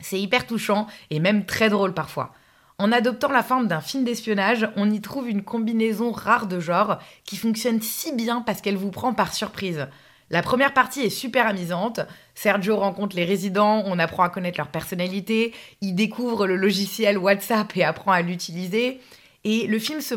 C'est 0.00 0.20
hyper 0.20 0.46
touchant 0.46 0.86
et 1.10 1.20
même 1.20 1.46
très 1.46 1.68
drôle 1.68 1.94
parfois. 1.94 2.32
En 2.78 2.92
adoptant 2.92 3.32
la 3.32 3.42
forme 3.42 3.68
d'un 3.68 3.80
film 3.80 4.04
d'espionnage, 4.04 4.68
on 4.76 4.90
y 4.90 5.00
trouve 5.00 5.30
une 5.30 5.42
combinaison 5.42 6.12
rare 6.12 6.46
de 6.46 6.60
genres 6.60 6.98
qui 7.24 7.36
fonctionne 7.36 7.80
si 7.80 8.14
bien 8.14 8.42
parce 8.42 8.60
qu'elle 8.60 8.76
vous 8.76 8.90
prend 8.90 9.14
par 9.14 9.32
surprise. 9.32 9.86
La 10.28 10.42
première 10.42 10.74
partie 10.74 11.02
est 11.02 11.10
super 11.10 11.46
amusante. 11.46 12.00
Sergio 12.34 12.76
rencontre 12.76 13.16
les 13.16 13.24
résidents, 13.24 13.82
on 13.86 13.98
apprend 13.98 14.24
à 14.24 14.28
connaître 14.28 14.58
leur 14.58 14.68
personnalité, 14.68 15.54
il 15.80 15.94
découvre 15.94 16.46
le 16.46 16.56
logiciel 16.56 17.16
WhatsApp 17.16 17.74
et 17.76 17.84
apprend 17.84 18.12
à 18.12 18.22
l'utiliser. 18.22 19.00
Et 19.44 19.66
le 19.68 19.78
film 19.78 20.00
se 20.00 20.16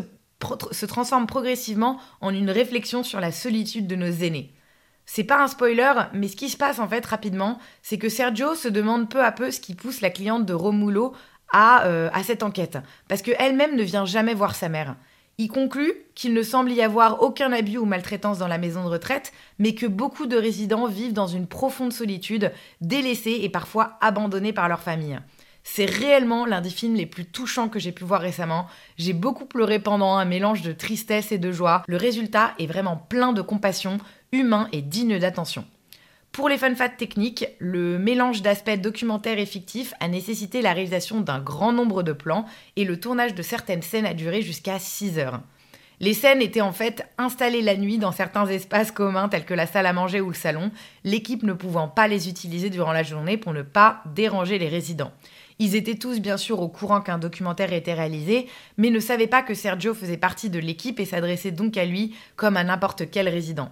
se 0.72 0.86
transforme 0.86 1.28
progressivement 1.28 2.00
en 2.22 2.34
une 2.34 2.50
réflexion 2.50 3.04
sur 3.04 3.20
la 3.20 3.32
solitude 3.32 3.88
de 3.88 3.96
nos 3.96 4.12
aînés. 4.12 4.54
C'est 5.06 5.24
pas 5.24 5.42
un 5.42 5.48
spoiler, 5.48 5.94
mais 6.14 6.28
ce 6.28 6.36
qui 6.36 6.50
se 6.50 6.58
passe 6.58 6.80
en 6.80 6.88
fait 6.88 7.06
rapidement, 7.06 7.58
c'est 7.82 7.98
que 7.98 8.10
Sergio 8.10 8.54
se 8.54 8.68
demande 8.68 9.10
peu 9.10 9.24
à 9.24 9.32
peu 9.32 9.50
ce 9.50 9.60
qui 9.60 9.74
pousse 9.74 10.02
la 10.02 10.12
cliente 10.12 10.46
de 10.46 10.54
Romulo 10.54 11.14
à, 11.52 11.86
euh, 11.86 12.10
à 12.14 12.24
cette 12.24 12.44
enquête, 12.44 12.78
parce 13.08 13.24
qu'elle-même 13.24 13.76
ne 13.76 13.84
vient 13.84 14.06
jamais 14.06 14.36
voir 14.36 14.56
sa 14.56 14.70
mère. 14.70 14.96
Il 15.40 15.48
conclut 15.48 15.94
qu'il 16.16 16.34
ne 16.34 16.44
semble 16.44 16.70
y 16.72 16.82
avoir 16.82 17.24
aucun 17.24 17.54
abus 17.54 17.78
ou 17.78 17.86
maltraitance 17.86 18.40
dans 18.40 18.48
la 18.50 18.58
maison 18.58 18.84
de 18.84 18.90
retraite, 18.90 19.32
mais 19.58 19.74
que 19.74 19.86
beaucoup 19.86 20.26
de 20.26 20.36
résidents 20.36 20.86
vivent 20.86 21.14
dans 21.14 21.28
une 21.28 21.48
profonde 21.48 21.94
solitude, 21.94 22.52
délaissés 22.82 23.40
et 23.42 23.50
parfois 23.50 23.98
abandonnés 24.02 24.52
par 24.52 24.68
leur 24.68 24.82
famille. 24.82 25.18
C'est 25.64 25.86
réellement 25.86 26.46
l'un 26.46 26.62
des 26.62 26.70
films 26.70 26.96
les 26.96 27.06
plus 27.06 27.26
touchants 27.26 27.70
que 27.70 27.80
j'ai 27.80 27.92
pu 27.92 28.04
voir 28.04 28.22
récemment. 28.22 28.68
J'ai 28.98 29.14
beaucoup 29.14 29.46
pleuré 29.46 29.80
pendant 29.80 30.16
un 30.16 30.26
mélange 30.26 30.62
de 30.62 30.72
tristesse 30.72 31.32
et 31.32 31.38
de 31.38 31.52
joie. 31.52 31.84
Le 31.88 31.98
résultat 31.98 32.54
est 32.60 32.68
vraiment 32.68 32.98
plein 32.98 33.34
de 33.34 33.42
compassion, 33.42 33.98
humain 34.32 34.68
et 34.72 34.82
digne 34.82 35.20
d'attention. 35.20 35.66
Pour 36.32 36.48
les 36.48 36.58
fun 36.58 36.76
facts 36.76 36.98
techniques, 36.98 37.48
le 37.58 37.98
mélange 37.98 38.42
d'aspects 38.42 38.80
documentaires 38.80 39.40
et 39.40 39.46
fictifs 39.46 39.94
a 40.00 40.08
nécessité 40.08 40.62
la 40.62 40.74
réalisation 40.74 41.22
d'un 41.22 41.40
grand 41.40 41.74
nombre 41.74 42.04
de 42.04 42.14
plans 42.14 42.46
et 42.76 42.86
le 42.86 43.00
tournage 43.00 43.34
de 43.34 43.42
certaines 43.42 43.82
scènes 43.82 44.06
a 44.06 44.14
duré 44.14 44.42
jusqu'à 44.42 44.80
6 44.80 45.18
heures. 45.18 45.42
Les 46.02 46.14
scènes 46.14 46.42
étaient 46.42 46.62
en 46.62 46.72
fait 46.72 47.06
installées 47.18 47.62
la 47.62 47.76
nuit 47.76 47.98
dans 47.98 48.14
certains 48.14 48.48
espaces 48.48 48.92
communs 48.92 49.28
tels 49.28 49.44
que 49.44 49.54
la 49.54 49.68
salle 49.68 49.86
à 49.86 49.92
manger 49.92 50.22
ou 50.22 50.30
le 50.30 50.36
salon, 50.36 50.72
l'équipe 51.04 51.44
ne 51.44 51.52
pouvant 51.52 51.90
pas 51.90 52.08
les 52.08 52.30
utiliser 52.30 52.70
durant 52.70 52.94
la 52.94 53.04
journée 53.04 53.36
pour 53.36 53.52
ne 53.52 53.64
pas 53.64 54.02
déranger 54.06 54.60
les 54.60 54.70
résidents. 54.70 55.12
Ils 55.60 55.76
étaient 55.76 55.96
tous 55.96 56.22
bien 56.22 56.38
sûr 56.38 56.62
au 56.62 56.70
courant 56.70 57.02
qu'un 57.02 57.18
documentaire 57.18 57.74
était 57.74 57.94
réalisé, 57.94 58.48
mais 58.78 58.90
ne 58.90 59.00
savaient 59.00 59.28
pas 59.28 59.44
que 59.44 59.54
Sergio 59.54 59.94
faisait 59.94 60.18
partie 60.18 60.50
de 60.50 60.60
l'équipe 60.60 61.00
et 61.02 61.06
s'adressait 61.06 61.52
donc 61.52 61.76
à 61.76 61.86
lui 61.86 62.16
comme 62.38 62.56
à 62.56 62.64
n'importe 62.64 63.12
quel 63.12 63.28
résident. 63.28 63.70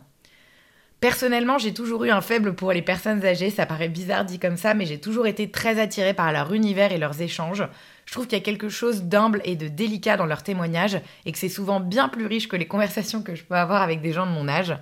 Personnellement, 1.00 1.60
j'ai 1.60 1.74
toujours 1.74 2.04
eu 2.06 2.10
un 2.10 2.22
faible 2.22 2.56
pour 2.56 2.74
les 2.74 2.82
personnes 2.82 3.24
âgées, 3.24 3.52
ça 3.52 3.68
paraît 3.68 3.88
bizarre 3.88 4.26
dit 4.26 4.40
comme 4.40 4.58
ça, 4.58 4.74
mais 4.74 4.88
j'ai 4.88 5.00
toujours 5.00 5.28
été 5.28 5.50
très 5.50 5.80
attirée 5.80 6.16
par 6.16 6.32
leur 6.34 6.52
univers 6.54 6.92
et 6.92 6.98
leurs 6.98 7.22
échanges. 7.22 7.64
Je 8.06 8.12
trouve 8.12 8.26
qu'il 8.26 8.38
y 8.38 8.42
a 8.42 8.44
quelque 8.44 8.68
chose 8.68 9.04
d'humble 9.04 9.42
et 9.46 9.56
de 9.56 9.68
délicat 9.68 10.18
dans 10.18 10.26
leurs 10.26 10.42
témoignages 10.42 11.00
et 11.26 11.32
que 11.32 11.38
c'est 11.38 11.50
souvent 11.50 11.80
bien 11.80 12.10
plus 12.10 12.26
riche 12.26 12.48
que 12.48 12.56
les 12.56 12.68
conversations 12.68 13.22
que 13.22 13.36
je 13.36 13.44
peux 13.44 13.56
avoir 13.56 13.84
avec 13.84 14.02
des 14.02 14.12
gens 14.12 14.26
de 14.26 14.32
mon 14.32 14.48
âge. 14.50 14.76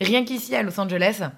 Rien 0.00 0.24
qu'ici 0.24 0.56
à 0.56 0.62
Los 0.62 0.80
Angeles, 0.80 1.28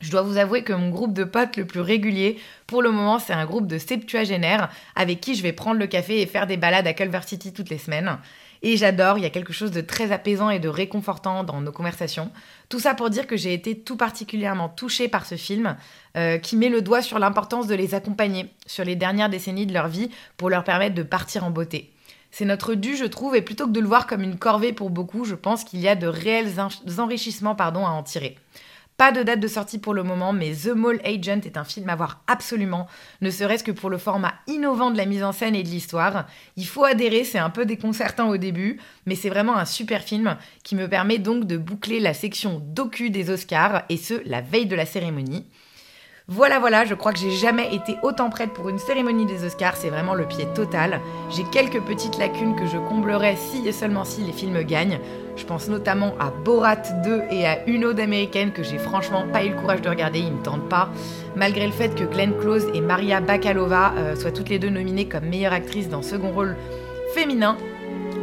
je 0.00 0.10
dois 0.10 0.22
vous 0.22 0.36
avouer 0.36 0.62
que 0.62 0.72
mon 0.72 0.90
groupe 0.90 1.12
de 1.12 1.24
potes 1.24 1.56
le 1.56 1.66
plus 1.66 1.80
régulier, 1.80 2.38
pour 2.66 2.82
le 2.82 2.90
moment, 2.90 3.18
c'est 3.18 3.32
un 3.32 3.46
groupe 3.46 3.66
de 3.66 3.78
septuagénaires 3.78 4.68
avec 4.94 5.20
qui 5.20 5.34
je 5.34 5.42
vais 5.42 5.52
prendre 5.52 5.78
le 5.78 5.86
café 5.86 6.20
et 6.20 6.26
faire 6.26 6.46
des 6.46 6.56
balades 6.56 6.86
à 6.86 6.92
Culver 6.92 7.20
City 7.26 7.52
toutes 7.52 7.70
les 7.70 7.78
semaines. 7.78 8.18
Et 8.62 8.76
j'adore, 8.76 9.18
il 9.18 9.22
y 9.22 9.26
a 9.26 9.30
quelque 9.30 9.52
chose 9.52 9.70
de 9.70 9.80
très 9.80 10.10
apaisant 10.10 10.50
et 10.50 10.58
de 10.58 10.68
réconfortant 10.68 11.44
dans 11.44 11.60
nos 11.60 11.72
conversations. 11.72 12.30
Tout 12.68 12.80
ça 12.80 12.94
pour 12.94 13.08
dire 13.10 13.26
que 13.26 13.36
j'ai 13.36 13.54
été 13.54 13.78
tout 13.78 13.96
particulièrement 13.96 14.68
touchée 14.68 15.08
par 15.08 15.26
ce 15.26 15.36
film, 15.36 15.76
euh, 16.16 16.38
qui 16.38 16.56
met 16.56 16.68
le 16.68 16.82
doigt 16.82 17.02
sur 17.02 17.18
l'importance 17.18 17.66
de 17.66 17.74
les 17.74 17.94
accompagner 17.94 18.50
sur 18.66 18.84
les 18.84 18.96
dernières 18.96 19.30
décennies 19.30 19.66
de 19.66 19.74
leur 19.74 19.88
vie 19.88 20.10
pour 20.36 20.50
leur 20.50 20.64
permettre 20.64 20.96
de 20.96 21.04
partir 21.04 21.44
en 21.44 21.50
beauté. 21.50 21.92
C'est 22.30 22.44
notre 22.44 22.74
dû, 22.74 22.96
je 22.96 23.04
trouve, 23.04 23.36
et 23.36 23.42
plutôt 23.42 23.66
que 23.66 23.72
de 23.72 23.80
le 23.80 23.86
voir 23.86 24.06
comme 24.06 24.22
une 24.22 24.38
corvée 24.38 24.72
pour 24.72 24.90
beaucoup, 24.90 25.24
je 25.24 25.34
pense 25.34 25.64
qu'il 25.64 25.80
y 25.80 25.88
a 25.88 25.94
de 25.94 26.06
réels 26.06 26.54
enrichissements 26.98 27.54
pardon, 27.54 27.86
à 27.86 27.90
en 27.90 28.02
tirer. 28.02 28.36
Pas 28.98 29.12
de 29.12 29.22
date 29.22 29.38
de 29.38 29.46
sortie 29.46 29.78
pour 29.78 29.94
le 29.94 30.02
moment, 30.02 30.32
mais 30.32 30.50
The 30.50 30.74
Mole 30.74 31.00
Agent 31.04 31.42
est 31.44 31.56
un 31.56 31.62
film 31.62 31.88
à 31.88 31.94
voir 31.94 32.20
absolument, 32.26 32.88
ne 33.20 33.30
serait-ce 33.30 33.62
que 33.62 33.70
pour 33.70 33.90
le 33.90 33.96
format 33.96 34.34
innovant 34.48 34.90
de 34.90 34.96
la 34.96 35.06
mise 35.06 35.22
en 35.22 35.30
scène 35.30 35.54
et 35.54 35.62
de 35.62 35.68
l'histoire. 35.68 36.26
Il 36.56 36.66
faut 36.66 36.82
adhérer, 36.82 37.22
c'est 37.22 37.38
un 37.38 37.48
peu 37.48 37.64
déconcertant 37.64 38.28
au 38.28 38.38
début, 38.38 38.80
mais 39.06 39.14
c'est 39.14 39.28
vraiment 39.28 39.56
un 39.56 39.66
super 39.66 40.02
film 40.02 40.36
qui 40.64 40.74
me 40.74 40.88
permet 40.88 41.18
donc 41.18 41.44
de 41.44 41.56
boucler 41.56 42.00
la 42.00 42.12
section 42.12 42.60
docu 42.60 43.10
des 43.10 43.30
Oscars, 43.30 43.84
et 43.88 43.98
ce, 43.98 44.14
la 44.24 44.40
veille 44.40 44.66
de 44.66 44.74
la 44.74 44.84
cérémonie. 44.84 45.46
Voilà, 46.30 46.58
voilà, 46.58 46.84
je 46.84 46.92
crois 46.92 47.14
que 47.14 47.18
j'ai 47.18 47.30
jamais 47.30 47.74
été 47.74 47.96
autant 48.02 48.28
prête 48.28 48.52
pour 48.52 48.68
une 48.68 48.78
cérémonie 48.78 49.24
des 49.24 49.44
Oscars, 49.44 49.76
c'est 49.76 49.88
vraiment 49.88 50.12
le 50.12 50.26
pied 50.26 50.46
total. 50.54 51.00
J'ai 51.30 51.42
quelques 51.44 51.80
petites 51.80 52.18
lacunes 52.18 52.54
que 52.54 52.66
je 52.66 52.76
comblerai 52.76 53.34
si 53.34 53.66
et 53.66 53.72
seulement 53.72 54.04
si 54.04 54.20
les 54.20 54.34
films 54.34 54.62
gagnent. 54.62 55.00
Je 55.36 55.46
pense 55.46 55.68
notamment 55.68 56.12
à 56.20 56.30
Borat 56.30 56.82
2 57.02 57.22
et 57.30 57.46
à 57.46 57.66
Une 57.66 57.86
ode 57.86 57.98
américaine 57.98 58.52
que 58.52 58.62
j'ai 58.62 58.76
franchement 58.76 59.24
pas 59.32 59.42
eu 59.42 59.48
le 59.48 59.56
courage 59.56 59.80
de 59.80 59.88
regarder, 59.88 60.18
ils 60.18 60.30
me 60.30 60.42
tentent 60.42 60.68
pas. 60.68 60.90
Malgré 61.34 61.66
le 61.66 61.72
fait 61.72 61.94
que 61.94 62.04
Glenn 62.04 62.36
Close 62.36 62.66
et 62.74 62.82
Maria 62.82 63.22
Bakalova 63.22 63.94
euh, 63.96 64.14
soient 64.14 64.30
toutes 64.30 64.50
les 64.50 64.58
deux 64.58 64.68
nominées 64.68 65.06
comme 65.06 65.24
meilleure 65.24 65.54
actrice 65.54 65.88
dans 65.88 66.02
second 66.02 66.32
rôle 66.32 66.58
féminin, 67.14 67.56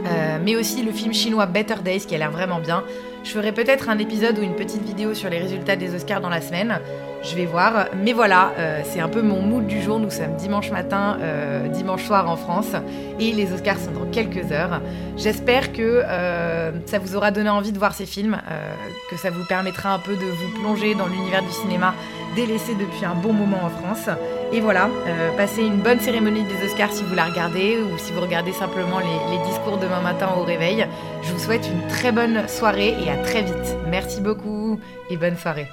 euh, 0.05 0.37
mais 0.45 0.55
aussi 0.55 0.83
le 0.83 0.91
film 0.91 1.11
chinois 1.11 1.47
Better 1.47 1.81
Days 1.83 2.01
qui 2.01 2.13
a 2.13 2.19
l'air 2.19 2.29
vraiment 2.29 2.59
bien. 2.59 2.83
Je 3.25 3.31
ferai 3.31 3.51
peut-être 3.51 3.89
un 3.89 3.97
épisode 3.97 4.37
ou 4.37 4.43
une 4.43 4.55
petite 4.55 4.83
vidéo 4.83 5.15
sur 5.15 5.31
les 5.31 5.39
résultats 5.39 5.75
des 5.75 5.95
Oscars 5.95 6.21
dans 6.21 6.29
la 6.29 6.41
semaine. 6.41 6.79
Je 7.23 7.35
vais 7.35 7.47
voir. 7.47 7.87
Mais 8.03 8.13
voilà, 8.13 8.53
euh, 8.59 8.81
c'est 8.85 8.99
un 8.99 9.09
peu 9.09 9.23
mon 9.23 9.41
mood 9.41 9.65
du 9.65 9.81
jour. 9.81 9.99
Nous 9.99 10.11
sommes 10.11 10.35
dimanche 10.35 10.69
matin, 10.69 11.17
euh, 11.19 11.67
dimanche 11.69 12.03
soir 12.03 12.29
en 12.29 12.35
France. 12.35 12.73
Et 13.19 13.31
les 13.31 13.51
Oscars 13.51 13.79
sont 13.79 13.93
dans 13.93 14.05
quelques 14.11 14.51
heures. 14.51 14.79
J'espère 15.17 15.73
que 15.73 16.03
ça 16.85 16.99
vous 16.99 17.15
aura 17.15 17.31
donné 17.31 17.49
envie 17.49 17.71
de 17.71 17.79
voir 17.79 17.95
ces 17.95 18.05
films, 18.05 18.37
que 19.09 19.17
ça 19.17 19.31
vous 19.31 19.43
permettra 19.45 19.91
un 19.91 19.99
peu 19.99 20.13
de 20.13 20.25
vous 20.25 20.61
plonger 20.61 20.93
dans 20.93 21.07
l'univers 21.07 21.41
du 21.41 21.51
cinéma 21.51 21.95
délaissé 22.35 22.75
depuis 22.75 23.05
un 23.05 23.15
bon 23.15 23.33
moment 23.33 23.63
en 23.63 23.69
France. 23.69 24.09
Et 24.51 24.59
voilà, 24.59 24.89
passez 25.37 25.63
une 25.63 25.77
bonne 25.77 25.99
cérémonie 25.99 26.43
des 26.43 26.65
Oscars 26.65 26.91
si 26.91 27.03
vous 27.03 27.15
la 27.15 27.25
regardez 27.25 27.77
ou 27.79 27.97
si 27.97 28.11
vous 28.13 28.21
regardez 28.21 28.51
simplement 28.51 28.99
les, 28.99 29.37
les 29.37 29.43
discours 29.45 29.77
demain 29.77 30.01
matin 30.01 30.29
au 30.37 30.43
réveil. 30.43 30.85
Je 31.23 31.31
vous 31.33 31.39
souhaite 31.39 31.67
une 31.67 31.87
très 31.87 32.11
bonne 32.11 32.47
soirée 32.47 32.95
et 33.03 33.09
à 33.09 33.17
très 33.17 33.41
vite. 33.41 33.75
Merci 33.87 34.21
beaucoup 34.21 34.79
et 35.09 35.17
bonne 35.17 35.37
soirée. 35.37 35.67